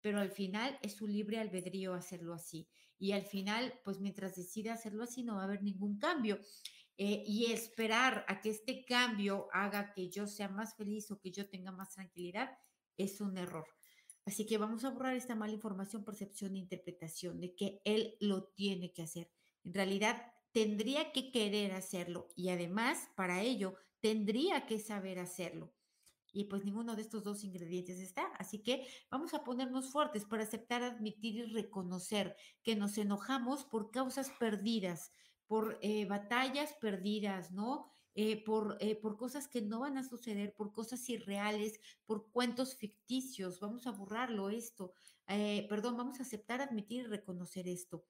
pero 0.00 0.20
al 0.20 0.30
final 0.30 0.78
es 0.82 0.94
su 0.94 1.06
libre 1.06 1.38
albedrío 1.38 1.94
hacerlo 1.94 2.34
así. 2.34 2.68
Y 2.98 3.12
al 3.12 3.22
final, 3.22 3.80
pues 3.84 4.00
mientras 4.00 4.36
decida 4.36 4.72
hacerlo 4.72 5.04
así, 5.04 5.22
no 5.22 5.36
va 5.36 5.42
a 5.42 5.44
haber 5.44 5.62
ningún 5.62 5.98
cambio. 5.98 6.40
Eh, 6.98 7.22
y 7.26 7.52
esperar 7.52 8.24
a 8.26 8.40
que 8.40 8.48
este 8.48 8.84
cambio 8.86 9.48
haga 9.52 9.92
que 9.92 10.08
yo 10.08 10.26
sea 10.26 10.48
más 10.48 10.74
feliz 10.76 11.10
o 11.10 11.20
que 11.20 11.30
yo 11.30 11.48
tenga 11.48 11.70
más 11.70 11.90
tranquilidad 11.90 12.56
es 12.96 13.20
un 13.20 13.36
error. 13.36 13.66
Así 14.24 14.46
que 14.46 14.58
vamos 14.58 14.84
a 14.84 14.90
borrar 14.90 15.14
esta 15.14 15.34
mala 15.34 15.52
información, 15.52 16.04
percepción 16.04 16.56
e 16.56 16.60
interpretación 16.60 17.38
de 17.38 17.54
que 17.54 17.80
él 17.84 18.16
lo 18.20 18.44
tiene 18.48 18.92
que 18.92 19.02
hacer. 19.02 19.30
En 19.62 19.74
realidad, 19.74 20.32
tendría 20.52 21.12
que 21.12 21.30
querer 21.30 21.72
hacerlo 21.72 22.28
y 22.34 22.48
además, 22.48 23.10
para 23.14 23.42
ello, 23.42 23.74
tendría 24.00 24.66
que 24.66 24.78
saber 24.78 25.18
hacerlo. 25.18 25.75
Y 26.32 26.44
pues 26.44 26.64
ninguno 26.64 26.96
de 26.96 27.02
estos 27.02 27.24
dos 27.24 27.44
ingredientes 27.44 27.98
está. 27.98 28.26
Así 28.38 28.62
que 28.62 28.86
vamos 29.10 29.34
a 29.34 29.44
ponernos 29.44 29.90
fuertes 29.90 30.24
para 30.24 30.42
aceptar, 30.42 30.82
admitir 30.82 31.36
y 31.36 31.44
reconocer 31.44 32.36
que 32.62 32.76
nos 32.76 32.98
enojamos 32.98 33.64
por 33.64 33.90
causas 33.90 34.30
perdidas, 34.38 35.12
por 35.46 35.78
eh, 35.80 36.06
batallas 36.06 36.74
perdidas, 36.80 37.52
¿no? 37.52 37.86
Eh, 38.14 38.42
por, 38.44 38.78
eh, 38.80 38.96
por 38.96 39.16
cosas 39.16 39.46
que 39.46 39.60
no 39.60 39.80
van 39.80 39.98
a 39.98 40.02
suceder, 40.02 40.54
por 40.54 40.72
cosas 40.72 41.06
irreales, 41.08 41.78
por 42.06 42.30
cuentos 42.30 42.76
ficticios. 42.76 43.60
Vamos 43.60 43.86
a 43.86 43.92
borrarlo 43.92 44.48
esto. 44.48 44.92
Perdón, 45.26 45.96
vamos 45.96 46.20
a 46.20 46.22
aceptar, 46.22 46.60
admitir 46.60 47.02
y 47.02 47.06
reconocer 47.06 47.66
esto. 47.66 48.06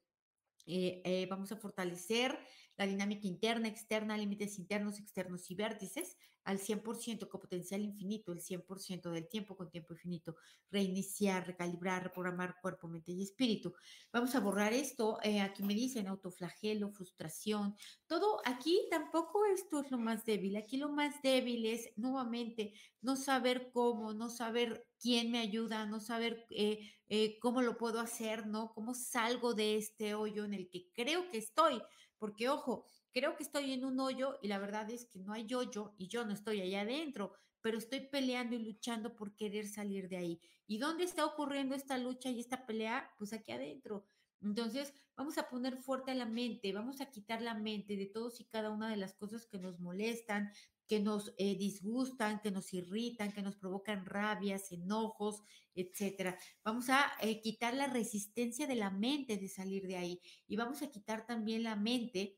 vamos 1.30 1.50
a 1.50 1.56
fortalecer 1.56 2.38
la 2.76 2.86
dinámica 2.86 3.26
interna, 3.26 3.68
externa, 3.68 4.16
límites 4.16 4.58
internos, 4.58 4.98
externos 4.98 5.50
y 5.50 5.54
vértices 5.54 6.16
al 6.46 6.60
100% 6.60 7.28
con 7.28 7.40
potencial 7.40 7.82
infinito, 7.82 8.32
el 8.32 8.40
100% 8.40 9.10
del 9.10 9.28
tiempo 9.28 9.56
con 9.56 9.68
tiempo 9.68 9.94
infinito, 9.94 10.36
reiniciar, 10.70 11.44
recalibrar, 11.44 12.04
reprogramar 12.04 12.56
cuerpo, 12.62 12.86
mente 12.86 13.10
y 13.10 13.22
espíritu. 13.22 13.74
Vamos 14.12 14.34
a 14.36 14.40
borrar 14.40 14.72
esto, 14.72 15.18
eh, 15.24 15.40
aquí 15.40 15.64
me 15.64 15.74
dicen 15.74 16.06
autoflagelo, 16.06 16.92
frustración, 16.92 17.74
todo 18.06 18.40
aquí 18.44 18.86
tampoco 18.90 19.44
esto 19.46 19.80
es 19.80 19.90
lo 19.90 19.98
más 19.98 20.24
débil, 20.24 20.56
aquí 20.56 20.76
lo 20.76 20.88
más 20.88 21.20
débil 21.20 21.66
es 21.66 21.90
nuevamente 21.96 22.74
no 23.00 23.16
saber 23.16 23.70
cómo, 23.72 24.14
no 24.14 24.30
saber 24.30 24.86
quién 25.00 25.32
me 25.32 25.38
ayuda, 25.38 25.84
no 25.86 25.98
saber 25.98 26.46
eh, 26.50 26.78
eh, 27.08 27.38
cómo 27.40 27.60
lo 27.60 27.76
puedo 27.76 27.98
hacer, 27.98 28.46
¿no? 28.46 28.72
¿Cómo 28.72 28.94
salgo 28.94 29.54
de 29.54 29.76
este 29.76 30.14
hoyo 30.14 30.44
en 30.44 30.54
el 30.54 30.68
que 30.68 30.90
creo 30.92 31.28
que 31.28 31.38
estoy? 31.38 31.82
Porque, 32.18 32.48
ojo, 32.48 32.84
creo 33.12 33.36
que 33.36 33.42
estoy 33.42 33.72
en 33.72 33.84
un 33.84 34.00
hoyo 34.00 34.38
y 34.42 34.48
la 34.48 34.58
verdad 34.58 34.90
es 34.90 35.06
que 35.06 35.18
no 35.18 35.32
hay 35.32 35.46
yo-yo 35.46 35.94
y 35.98 36.08
yo 36.08 36.24
no 36.24 36.32
estoy 36.32 36.60
allá 36.60 36.82
adentro, 36.82 37.32
pero 37.60 37.78
estoy 37.78 38.00
peleando 38.00 38.54
y 38.54 38.60
luchando 38.60 39.16
por 39.16 39.34
querer 39.36 39.66
salir 39.66 40.08
de 40.08 40.16
ahí. 40.16 40.40
¿Y 40.66 40.78
dónde 40.78 41.04
está 41.04 41.24
ocurriendo 41.24 41.74
esta 41.74 41.98
lucha 41.98 42.30
y 42.30 42.40
esta 42.40 42.66
pelea? 42.66 43.10
Pues 43.18 43.32
aquí 43.32 43.52
adentro. 43.52 44.04
Entonces, 44.40 44.92
vamos 45.16 45.38
a 45.38 45.48
poner 45.48 45.76
fuerte 45.78 46.10
a 46.10 46.14
la 46.14 46.26
mente, 46.26 46.72
vamos 46.72 47.00
a 47.00 47.10
quitar 47.10 47.40
la 47.42 47.54
mente 47.54 47.96
de 47.96 48.06
todos 48.06 48.40
y 48.40 48.44
cada 48.44 48.70
una 48.70 48.88
de 48.88 48.96
las 48.96 49.14
cosas 49.14 49.46
que 49.46 49.58
nos 49.58 49.80
molestan, 49.80 50.52
que 50.86 51.00
nos 51.00 51.34
eh, 51.38 51.56
disgustan, 51.56 52.40
que 52.40 52.50
nos 52.50 52.72
irritan, 52.72 53.32
que 53.32 53.42
nos 53.42 53.56
provocan 53.56 54.06
rabias, 54.06 54.72
enojos, 54.72 55.42
etcétera. 55.74 56.38
Vamos 56.64 56.88
a 56.88 57.06
eh, 57.20 57.40
quitar 57.40 57.74
la 57.74 57.86
resistencia 57.86 58.66
de 58.66 58.76
la 58.76 58.90
mente 58.90 59.36
de 59.36 59.48
salir 59.48 59.86
de 59.86 59.96
ahí 59.96 60.20
y 60.46 60.56
vamos 60.56 60.82
a 60.82 60.90
quitar 60.90 61.26
también 61.26 61.62
la 61.62 61.76
mente 61.76 62.36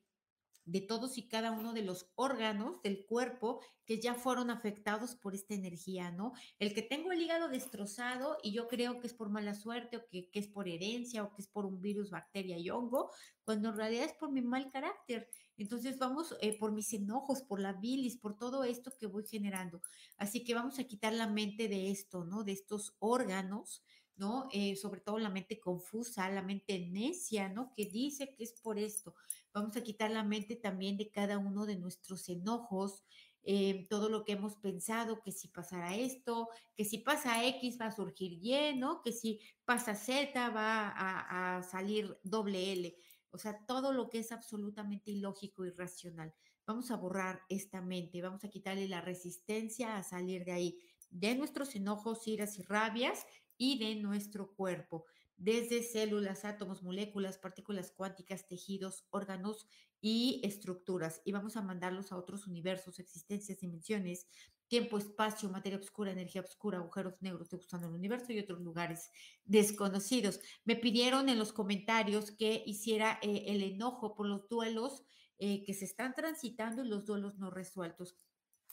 de 0.69 0.81
todos 0.83 1.17
y 1.17 1.29
cada 1.29 1.51
uno 1.51 1.73
de 1.73 1.83
los 1.83 2.11
órganos 2.15 2.83
del 2.83 3.07
cuerpo 3.07 3.61
que 3.87 4.01
ya 4.01 4.15
fueron 4.15 4.51
afectados 4.51 5.15
por 5.15 5.35
esta 5.35 5.55
energía, 5.55 6.11
¿no? 6.11 6.35
El 6.59 6.75
que 6.75 6.83
tengo 6.83 7.11
el 7.11 7.23
hígado 7.23 7.49
destrozado 7.49 8.37
y 8.43 8.53
yo 8.53 8.69
creo 8.69 9.01
que 9.01 9.07
es 9.07 9.15
por 9.15 9.31
mala 9.31 9.55
suerte 9.55 9.97
o 9.97 10.07
que, 10.11 10.29
es 10.33 10.49
por 10.49 10.69
herencia 10.69 11.25
o 11.25 11.35
que 11.35 11.41
es 11.41 11.49
por 11.49 11.65
un 11.65 11.81
virus, 11.81 12.11
bacteria 12.11 12.59
y 12.59 12.69
hongo, 12.69 13.11
cuando 13.45 13.71
en 13.71 13.77
realidad 13.77 14.05
es 14.05 14.13
por 14.13 14.31
mi 14.31 14.43
mal 14.43 14.71
carácter. 14.71 15.31
Entonces 15.57 15.99
vamos 15.99 16.37
eh, 16.43 16.59
por 16.59 16.73
mis 16.73 16.93
enojos, 16.93 17.43
por 17.43 17.61
la 17.61 17.73
bilis, 17.73 18.19
por 18.19 18.37
todo 18.37 18.63
esto 18.63 18.93
que 18.99 19.07
voy 19.07 19.27
generando. 19.27 19.81
Así 20.19 20.45
que 20.45 20.55
vamos 20.55 20.79
a 20.79 20.85
quitar 20.85 21.15
la 21.15 21.27
mente 21.27 21.69
de 21.69 21.91
esto, 21.91 22.25
¿no? 22.25 22.45
De 22.45 22.53
estos 22.53 22.95
órganos, 22.99 23.83
¿no? 24.19 24.49
Eh, 24.53 24.77
sobre 24.77 25.01
todo 25.01 25.19
la 25.19 25.31
mente 25.31 25.59
confusa, 25.59 26.29
la 26.31 26.43
mente 26.43 26.79
necia, 26.79 27.49
¿no? 27.49 27.73
Que 27.75 27.87
dice 27.87 28.35
que 28.35 28.45
es 28.45 28.53
por 28.53 28.79
esto. 28.79 29.15
Vamos 29.53 29.77
a 29.77 29.83
quitar 29.83 30.11
la 30.11 30.25
mente 30.25 30.57
también 30.57 30.97
de 30.97 31.11
cada 31.11 31.39
uno 31.39 31.67
de 31.67 31.77
nuestros 31.77 32.29
enojos, 32.29 33.05
eh, 33.43 33.87
todo 33.89 34.09
lo 34.09 34.25
que 34.25 34.33
hemos 34.33 34.57
pensado, 34.57 35.23
que 35.23 35.33
si 35.33 35.49
pasara 35.49 35.97
esto, 35.97 36.49
que 36.77 36.85
si 36.85 36.99
pasa 36.99 37.47
X 37.47 37.79
va 37.81 37.87
a 37.87 37.93
surgir 37.93 38.33
Y, 38.43 38.77
¿no? 38.77 39.01
Que 39.03 39.13
si 39.13 39.41
pasa 39.65 39.95
Z 39.95 40.51
va 40.51 40.89
a, 40.89 41.59
a 41.59 41.63
salir 41.63 42.19
doble 42.23 42.73
L 42.73 42.97
o 43.31 43.39
sea, 43.39 43.65
todo 43.67 43.93
lo 43.93 44.09
que 44.09 44.21
es 44.21 44.33
absolutamente 44.33 45.11
ilógico, 45.11 45.65
y 45.65 45.69
irracional. 45.69 46.35
Vamos 46.67 46.91
a 46.91 46.97
borrar 46.97 47.43
esta 47.49 47.81
mente, 47.81 48.23
vamos 48.23 48.45
a 48.45 48.51
quitarle 48.51 48.89
la 48.89 49.01
resistencia 49.01 49.97
a 49.97 50.03
salir 50.03 50.45
de 50.45 50.53
ahí, 50.53 50.79
de 51.11 51.35
nuestros 51.35 51.75
enojos, 51.75 52.27
iras 52.27 52.59
y 52.59 52.63
rabias 52.63 53.27
y 53.59 53.79
de 53.79 53.97
nuestro 53.97 54.55
cuerpo, 54.55 55.05
desde 55.37 55.83
células, 55.83 56.45
átomos, 56.45 56.83
moléculas, 56.83 57.39
partículas 57.39 57.93
cuánticas, 57.93 58.49
tejidos, 58.49 59.07
órganos 59.11 59.69
y 60.01 60.41
estructuras. 60.45 61.21
Y 61.25 61.33
vamos 61.33 61.57
a 61.57 61.63
mandarlos 61.63 62.11
a 62.11 62.17
otros 62.17 62.47
universos, 62.47 62.99
existencias, 62.99 63.61
dimensiones, 63.61 64.27
tiempo, 64.69 64.99
espacio, 64.99 65.49
materia 65.49 65.79
oscura, 65.79 66.13
energía 66.13 66.43
oscura, 66.43 66.79
agujeros 66.79 67.21
negros 67.21 67.51
degustando 67.51 67.89
el 67.89 67.95
universo 67.95 68.33
y 68.33 68.39
otros 68.39 68.61
lugares 68.61 69.11
desconocidos. 69.45 70.41
Me 70.65 70.77
pidieron 70.77 71.29
en 71.29 71.39
los 71.39 71.53
comentarios 71.53 72.31
que 72.31 72.63
hiciera 72.67 73.19
eh, 73.23 73.45
el 73.49 73.63
enojo 73.63 74.15
por 74.15 74.27
los 74.27 74.49
duelos 74.49 75.05
eh, 75.39 75.65
que 75.65 75.73
se 75.73 75.85
están 75.85 76.15
transitando 76.15 76.85
y 76.85 76.89
los 76.89 77.07
duelos 77.07 77.39
no 77.39 77.51
resueltos. 77.51 78.17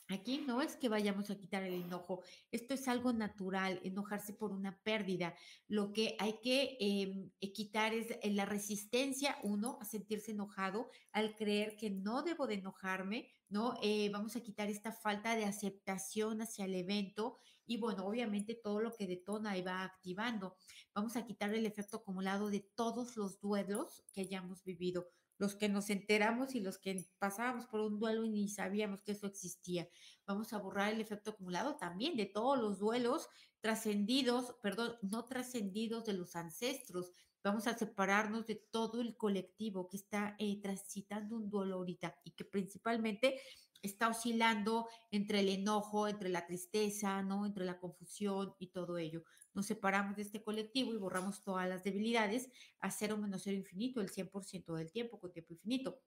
Aquí 0.07 0.43
no 0.45 0.61
es 0.61 0.75
que 0.75 0.87
vayamos 0.87 1.31
a 1.31 1.37
quitar 1.37 1.63
el 1.63 1.73
enojo, 1.73 2.21
esto 2.51 2.75
es 2.75 2.87
algo 2.87 3.11
natural, 3.11 3.79
enojarse 3.83 4.33
por 4.33 4.51
una 4.51 4.79
pérdida. 4.83 5.35
Lo 5.67 5.93
que 5.93 6.15
hay 6.19 6.39
que 6.43 6.77
em, 6.79 7.31
eh, 7.39 7.53
quitar 7.53 7.93
es 7.93 8.07
la 8.23 8.45
resistencia, 8.45 9.37
uno, 9.41 9.79
a 9.81 9.85
sentirse 9.85 10.31
enojado, 10.31 10.89
al 11.11 11.35
creer 11.35 11.75
que 11.75 11.89
no 11.89 12.21
debo 12.21 12.45
de 12.45 12.55
enojarme, 12.55 13.29
¿no? 13.49 13.79
Eh, 13.81 14.09
vamos 14.11 14.35
a 14.35 14.41
quitar 14.41 14.69
esta 14.69 14.91
falta 14.91 15.35
de 15.35 15.45
aceptación 15.45 16.41
hacia 16.41 16.65
el 16.65 16.75
evento 16.75 17.39
y 17.65 17.77
bueno, 17.77 18.05
obviamente 18.05 18.53
todo 18.53 18.81
lo 18.81 18.93
que 18.93 19.07
detona 19.07 19.57
y 19.57 19.63
va 19.63 19.83
activando. 19.83 20.55
Vamos 20.93 21.15
a 21.15 21.25
quitar 21.25 21.53
el 21.53 21.65
efecto 21.65 21.97
acumulado 21.97 22.51
de 22.51 22.59
todos 22.75 23.17
los 23.17 23.39
duelos 23.39 24.03
que 24.13 24.21
hayamos 24.21 24.63
vivido 24.63 25.07
los 25.37 25.55
que 25.55 25.69
nos 25.69 25.89
enteramos 25.89 26.55
y 26.55 26.61
los 26.61 26.77
que 26.77 27.05
pasábamos 27.19 27.65
por 27.67 27.81
un 27.81 27.99
duelo 27.99 28.25
y 28.25 28.29
ni 28.29 28.47
sabíamos 28.47 29.01
que 29.01 29.11
eso 29.11 29.27
existía. 29.27 29.87
Vamos 30.25 30.53
a 30.53 30.57
borrar 30.57 30.93
el 30.93 31.01
efecto 31.01 31.31
acumulado 31.31 31.75
también 31.77 32.15
de 32.15 32.25
todos 32.25 32.57
los 32.59 32.79
duelos 32.79 33.29
trascendidos, 33.59 34.55
perdón, 34.61 34.95
no 35.01 35.25
trascendidos 35.25 36.05
de 36.05 36.13
los 36.13 36.35
ancestros. 36.35 37.11
Vamos 37.43 37.67
a 37.67 37.77
separarnos 37.77 38.45
de 38.47 38.55
todo 38.55 39.01
el 39.01 39.17
colectivo 39.17 39.87
que 39.89 39.97
está 39.97 40.35
eh, 40.39 40.59
transitando 40.61 41.35
un 41.35 41.49
duelo 41.49 41.75
ahorita 41.75 42.15
y 42.23 42.31
que 42.31 42.45
principalmente 42.45 43.39
está 43.81 44.09
oscilando 44.09 44.87
entre 45.11 45.41
el 45.41 45.49
enojo, 45.49 46.07
entre 46.07 46.29
la 46.29 46.45
tristeza, 46.45 47.21
¿no? 47.21 47.45
Entre 47.45 47.65
la 47.65 47.79
confusión 47.79 48.55
y 48.59 48.67
todo 48.67 48.97
ello. 48.97 49.23
Nos 49.55 49.65
separamos 49.65 50.15
de 50.15 50.21
este 50.21 50.43
colectivo 50.43 50.93
y 50.93 50.97
borramos 50.97 51.43
todas 51.43 51.67
las 51.67 51.83
debilidades 51.83 52.49
a 52.79 52.91
cero 52.91 53.17
menos 53.17 53.43
cero 53.43 53.57
infinito, 53.57 54.01
el 54.01 54.11
100% 54.11 54.75
del 54.75 54.91
tiempo 54.91 55.19
con 55.19 55.31
tiempo 55.31 55.53
infinito. 55.53 56.01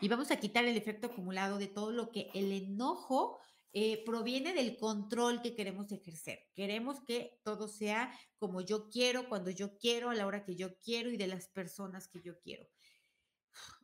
Y 0.00 0.08
vamos 0.08 0.30
a 0.30 0.36
quitar 0.36 0.64
el 0.64 0.76
efecto 0.76 1.08
acumulado 1.08 1.58
de 1.58 1.66
todo 1.66 1.92
lo 1.92 2.10
que 2.10 2.30
el 2.32 2.52
enojo 2.52 3.38
eh, 3.72 4.02
proviene 4.04 4.52
del 4.52 4.76
control 4.76 5.42
que 5.42 5.54
queremos 5.54 5.92
ejercer. 5.92 6.48
Queremos 6.54 7.00
que 7.02 7.38
todo 7.44 7.68
sea 7.68 8.12
como 8.38 8.62
yo 8.62 8.88
quiero, 8.88 9.28
cuando 9.28 9.50
yo 9.50 9.76
quiero, 9.78 10.10
a 10.10 10.14
la 10.14 10.26
hora 10.26 10.44
que 10.44 10.56
yo 10.56 10.76
quiero 10.78 11.10
y 11.10 11.16
de 11.16 11.26
las 11.26 11.48
personas 11.48 12.08
que 12.08 12.20
yo 12.20 12.38
quiero. 12.40 12.66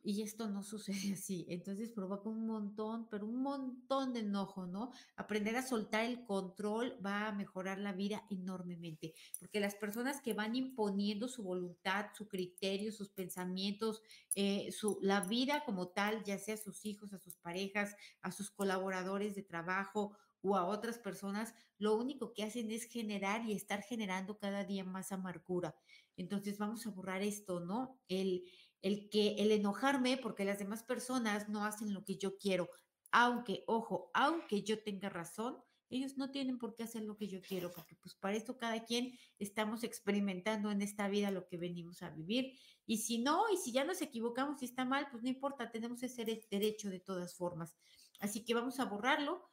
Y 0.03 0.21
esto 0.21 0.47
no 0.47 0.63
sucede 0.63 1.13
así. 1.13 1.45
Entonces 1.49 1.91
provoca 1.91 2.29
un 2.29 2.45
montón, 2.45 3.07
pero 3.09 3.25
un 3.25 3.41
montón 3.41 4.13
de 4.13 4.21
enojo, 4.21 4.67
¿no? 4.67 4.91
Aprender 5.15 5.55
a 5.55 5.65
soltar 5.65 6.05
el 6.05 6.23
control 6.23 6.97
va 7.05 7.27
a 7.27 7.31
mejorar 7.31 7.79
la 7.79 7.93
vida 7.93 8.25
enormemente, 8.29 9.13
porque 9.39 9.59
las 9.59 9.75
personas 9.75 10.21
que 10.21 10.33
van 10.33 10.55
imponiendo 10.55 11.27
su 11.27 11.43
voluntad, 11.43 12.07
su 12.15 12.27
criterio, 12.27 12.91
sus 12.91 13.09
pensamientos, 13.09 14.01
eh, 14.35 14.71
su, 14.71 14.99
la 15.01 15.21
vida 15.21 15.63
como 15.65 15.89
tal, 15.89 16.23
ya 16.23 16.37
sea 16.37 16.55
a 16.55 16.57
sus 16.57 16.85
hijos, 16.85 17.13
a 17.13 17.19
sus 17.19 17.35
parejas, 17.37 17.95
a 18.21 18.31
sus 18.31 18.51
colaboradores 18.51 19.35
de 19.35 19.43
trabajo 19.43 20.17
o 20.41 20.55
a 20.55 20.65
otras 20.65 20.97
personas, 20.99 21.53
lo 21.77 21.95
único 21.95 22.33
que 22.33 22.43
hacen 22.43 22.71
es 22.71 22.85
generar 22.85 23.45
y 23.45 23.53
estar 23.53 23.81
generando 23.81 24.37
cada 24.37 24.63
día 24.63 24.83
más 24.83 25.11
amargura. 25.11 25.75
Entonces 26.15 26.57
vamos 26.57 26.85
a 26.85 26.89
borrar 26.89 27.21
esto, 27.21 27.59
¿no? 27.59 27.99
El 28.07 28.43
el 28.87 29.09
que 29.09 29.35
el 29.39 29.51
enojarme 29.51 30.17
porque 30.17 30.45
las 30.45 30.59
demás 30.59 30.83
personas 30.83 31.49
no 31.49 31.65
hacen 31.65 31.93
lo 31.93 32.03
que 32.03 32.17
yo 32.17 32.37
quiero, 32.37 32.69
aunque, 33.11 33.63
ojo, 33.67 34.09
aunque 34.13 34.63
yo 34.63 34.81
tenga 34.83 35.09
razón, 35.09 35.57
ellos 35.89 36.17
no 36.17 36.31
tienen 36.31 36.57
por 36.57 36.75
qué 36.75 36.83
hacer 36.83 37.03
lo 37.03 37.15
que 37.15 37.27
yo 37.27 37.41
quiero, 37.41 37.71
porque 37.71 37.95
pues 37.95 38.13
para 38.15 38.35
eso 38.35 38.57
cada 38.57 38.83
quien 38.83 39.17
estamos 39.39 39.83
experimentando 39.83 40.69
en 40.71 40.81
esta 40.81 41.07
vida 41.07 41.31
lo 41.31 41.47
que 41.47 41.57
venimos 41.57 42.01
a 42.01 42.09
vivir. 42.09 42.59
Y 42.85 42.97
si 42.97 43.19
no, 43.19 43.45
y 43.53 43.57
si 43.57 43.71
ya 43.71 43.85
nos 43.85 44.01
equivocamos 44.01 44.61
y 44.61 44.65
está 44.65 44.83
mal, 44.83 45.07
pues 45.11 45.23
no 45.23 45.29
importa, 45.29 45.71
tenemos 45.71 46.03
ese 46.03 46.25
derecho 46.49 46.89
de 46.89 46.99
todas 46.99 47.35
formas. 47.35 47.77
Así 48.19 48.43
que 48.43 48.53
vamos 48.53 48.79
a 48.79 48.85
borrarlo 48.85 49.49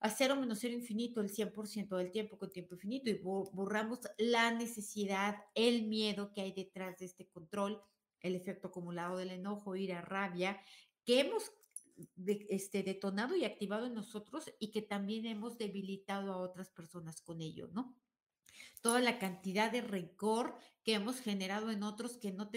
a 0.00 0.10
cero 0.10 0.36
menos 0.36 0.60
cero 0.60 0.74
infinito 0.74 1.20
el 1.20 1.30
100% 1.30 1.96
del 1.96 2.12
tiempo 2.12 2.38
con 2.38 2.50
tiempo 2.50 2.74
infinito 2.74 3.10
y 3.10 3.20
borramos 3.22 4.00
la 4.18 4.52
necesidad, 4.52 5.36
el 5.54 5.86
miedo 5.86 6.32
que 6.32 6.42
hay 6.42 6.52
detrás 6.52 6.98
de 6.98 7.06
este 7.06 7.28
control 7.28 7.82
el 8.20 8.34
efecto 8.34 8.68
acumulado 8.68 9.16
del 9.16 9.30
enojo, 9.30 9.76
ira, 9.76 10.00
rabia, 10.00 10.60
que 11.04 11.20
hemos 11.20 11.52
este, 12.48 12.82
detonado 12.82 13.36
y 13.36 13.44
activado 13.44 13.86
en 13.86 13.94
nosotros 13.94 14.44
y 14.58 14.70
que 14.70 14.82
también 14.82 15.26
hemos 15.26 15.58
debilitado 15.58 16.32
a 16.32 16.38
otras 16.38 16.70
personas 16.70 17.20
con 17.20 17.40
ello, 17.40 17.68
¿no? 17.72 17.96
Toda 18.80 19.00
la 19.00 19.18
cantidad 19.18 19.72
de 19.72 19.80
rencor 19.80 20.56
que 20.84 20.94
hemos 20.94 21.20
generado 21.20 21.70
en 21.70 21.82
otros 21.82 22.16
que 22.16 22.30
no, 22.32 22.48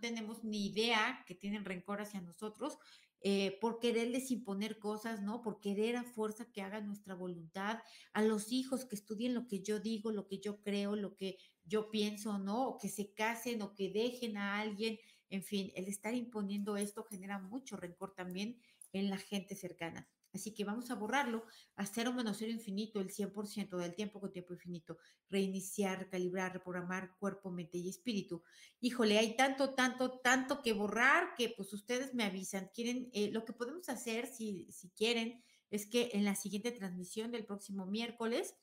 tenemos 0.00 0.42
ni 0.44 0.66
idea 0.66 1.24
que 1.26 1.34
tienen 1.34 1.64
rencor 1.64 2.00
hacia 2.00 2.20
nosotros 2.20 2.78
eh, 3.20 3.58
por 3.60 3.78
quererles 3.78 4.30
imponer 4.30 4.78
cosas, 4.78 5.22
¿no? 5.22 5.42
Por 5.42 5.60
querer 5.60 5.96
a 5.96 6.04
fuerza 6.04 6.50
que 6.52 6.62
hagan 6.62 6.86
nuestra 6.86 7.14
voluntad, 7.14 7.78
a 8.12 8.22
los 8.22 8.52
hijos 8.52 8.84
que 8.84 8.94
estudien 8.94 9.34
lo 9.34 9.46
que 9.46 9.62
yo 9.62 9.80
digo, 9.80 10.12
lo 10.12 10.26
que 10.26 10.38
yo 10.38 10.60
creo, 10.60 10.96
lo 10.96 11.16
que 11.16 11.38
yo 11.64 11.90
pienso, 11.90 12.38
¿no? 12.38 12.68
O 12.68 12.78
que 12.78 12.88
se 12.88 13.12
casen 13.12 13.62
o 13.62 13.74
que 13.74 13.90
dejen 13.90 14.36
a 14.36 14.60
alguien. 14.60 14.98
En 15.30 15.42
fin, 15.42 15.72
el 15.74 15.86
estar 15.86 16.14
imponiendo 16.14 16.76
esto 16.76 17.04
genera 17.04 17.38
mucho 17.38 17.76
rencor 17.76 18.14
también 18.14 18.60
en 18.92 19.10
la 19.10 19.18
gente 19.18 19.54
cercana. 19.54 20.08
Así 20.32 20.54
que 20.54 20.64
vamos 20.64 20.90
a 20.90 20.94
borrarlo 20.94 21.44
a 21.76 21.86
cero 21.86 22.12
menos 22.12 22.36
cero 22.38 22.52
infinito, 22.52 23.00
el 23.00 23.10
100% 23.10 23.76
del 23.78 23.94
tiempo 23.94 24.20
con 24.20 24.30
tiempo 24.30 24.52
infinito. 24.52 24.98
Reiniciar, 25.30 26.08
calibrar, 26.10 26.52
reprogramar 26.52 27.16
cuerpo, 27.18 27.50
mente 27.50 27.78
y 27.78 27.88
espíritu. 27.88 28.42
Híjole, 28.80 29.18
hay 29.18 29.36
tanto, 29.36 29.74
tanto, 29.74 30.18
tanto 30.20 30.62
que 30.62 30.72
borrar 30.72 31.34
que 31.34 31.50
pues 31.56 31.72
ustedes 31.72 32.14
me 32.14 32.24
avisan. 32.24 32.70
Quieren, 32.74 33.08
eh, 33.12 33.30
lo 33.30 33.44
que 33.44 33.52
podemos 33.52 33.88
hacer, 33.88 34.26
si, 34.26 34.70
si 34.70 34.90
quieren, 34.90 35.42
es 35.70 35.86
que 35.86 36.10
en 36.12 36.24
la 36.24 36.34
siguiente 36.34 36.72
transmisión 36.72 37.30
del 37.30 37.46
próximo 37.46 37.86
miércoles, 37.86 38.54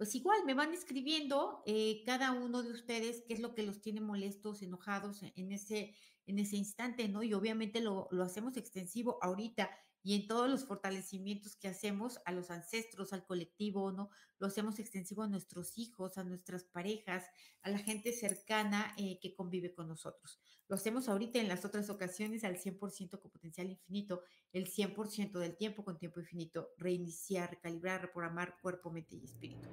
pues 0.00 0.14
igual 0.14 0.46
me 0.46 0.54
van 0.54 0.72
escribiendo 0.72 1.62
eh, 1.66 2.02
cada 2.06 2.32
uno 2.32 2.62
de 2.62 2.72
ustedes 2.72 3.22
qué 3.28 3.34
es 3.34 3.40
lo 3.40 3.54
que 3.54 3.64
los 3.64 3.82
tiene 3.82 4.00
molestos, 4.00 4.62
enojados 4.62 5.22
en 5.22 5.52
ese, 5.52 5.94
en 6.24 6.38
ese 6.38 6.56
instante, 6.56 7.06
¿no? 7.06 7.22
Y 7.22 7.34
obviamente 7.34 7.82
lo, 7.82 8.08
lo 8.10 8.24
hacemos 8.24 8.56
extensivo 8.56 9.18
ahorita 9.20 9.68
y 10.02 10.14
en 10.14 10.26
todos 10.26 10.48
los 10.48 10.64
fortalecimientos 10.64 11.56
que 11.56 11.68
hacemos 11.68 12.20
a 12.24 12.32
los 12.32 12.50
ancestros, 12.50 13.12
al 13.12 13.24
colectivo, 13.24 13.92
¿no? 13.92 14.10
Lo 14.38 14.46
hacemos 14.46 14.78
extensivo 14.78 15.22
a 15.22 15.28
nuestros 15.28 15.76
hijos, 15.76 16.16
a 16.16 16.24
nuestras 16.24 16.64
parejas, 16.64 17.26
a 17.62 17.70
la 17.70 17.78
gente 17.78 18.12
cercana 18.12 18.94
eh, 18.96 19.18
que 19.20 19.34
convive 19.34 19.74
con 19.74 19.88
nosotros. 19.88 20.40
Lo 20.68 20.76
hacemos 20.76 21.08
ahorita 21.08 21.38
en 21.38 21.48
las 21.48 21.64
otras 21.64 21.90
ocasiones 21.90 22.44
al 22.44 22.56
100% 22.56 23.20
con 23.20 23.30
potencial 23.30 23.70
infinito, 23.70 24.22
el 24.52 24.66
100% 24.66 25.38
del 25.38 25.56
tiempo 25.56 25.84
con 25.84 25.98
tiempo 25.98 26.20
infinito, 26.20 26.70
reiniciar, 26.78 27.50
recalibrar, 27.50 28.02
reprogramar 28.02 28.58
cuerpo, 28.60 28.90
mente 28.90 29.16
y 29.16 29.24
espíritu. 29.24 29.68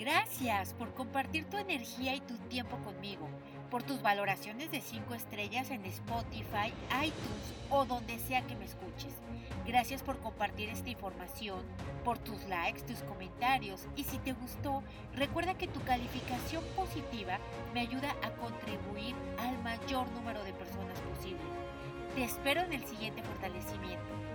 Gracias 0.00 0.72
por 0.74 0.94
compartir 0.94 1.44
tu 1.50 1.58
energía 1.58 2.14
y 2.14 2.20
tu 2.22 2.34
tiempo 2.48 2.82
conmigo 2.82 3.28
por 3.70 3.82
tus 3.82 4.02
valoraciones 4.02 4.70
de 4.70 4.80
5 4.80 5.14
estrellas 5.14 5.70
en 5.70 5.84
Spotify, 5.86 6.72
iTunes 7.02 7.54
o 7.70 7.84
donde 7.84 8.18
sea 8.18 8.42
que 8.42 8.56
me 8.56 8.64
escuches. 8.64 9.14
Gracias 9.66 10.02
por 10.02 10.18
compartir 10.18 10.68
esta 10.68 10.90
información, 10.90 11.60
por 12.04 12.18
tus 12.18 12.42
likes, 12.48 12.82
tus 12.82 12.98
comentarios 13.00 13.86
y 13.94 14.04
si 14.04 14.18
te 14.18 14.32
gustó, 14.32 14.82
recuerda 15.14 15.54
que 15.54 15.68
tu 15.68 15.80
calificación 15.82 16.64
positiva 16.74 17.38
me 17.72 17.80
ayuda 17.80 18.16
a 18.22 18.30
contribuir 18.32 19.14
al 19.38 19.62
mayor 19.62 20.10
número 20.12 20.42
de 20.42 20.52
personas 20.52 20.98
posible. 21.00 21.40
Te 22.14 22.24
espero 22.24 22.62
en 22.62 22.72
el 22.72 22.84
siguiente 22.86 23.22
fortalecimiento. 23.22 24.29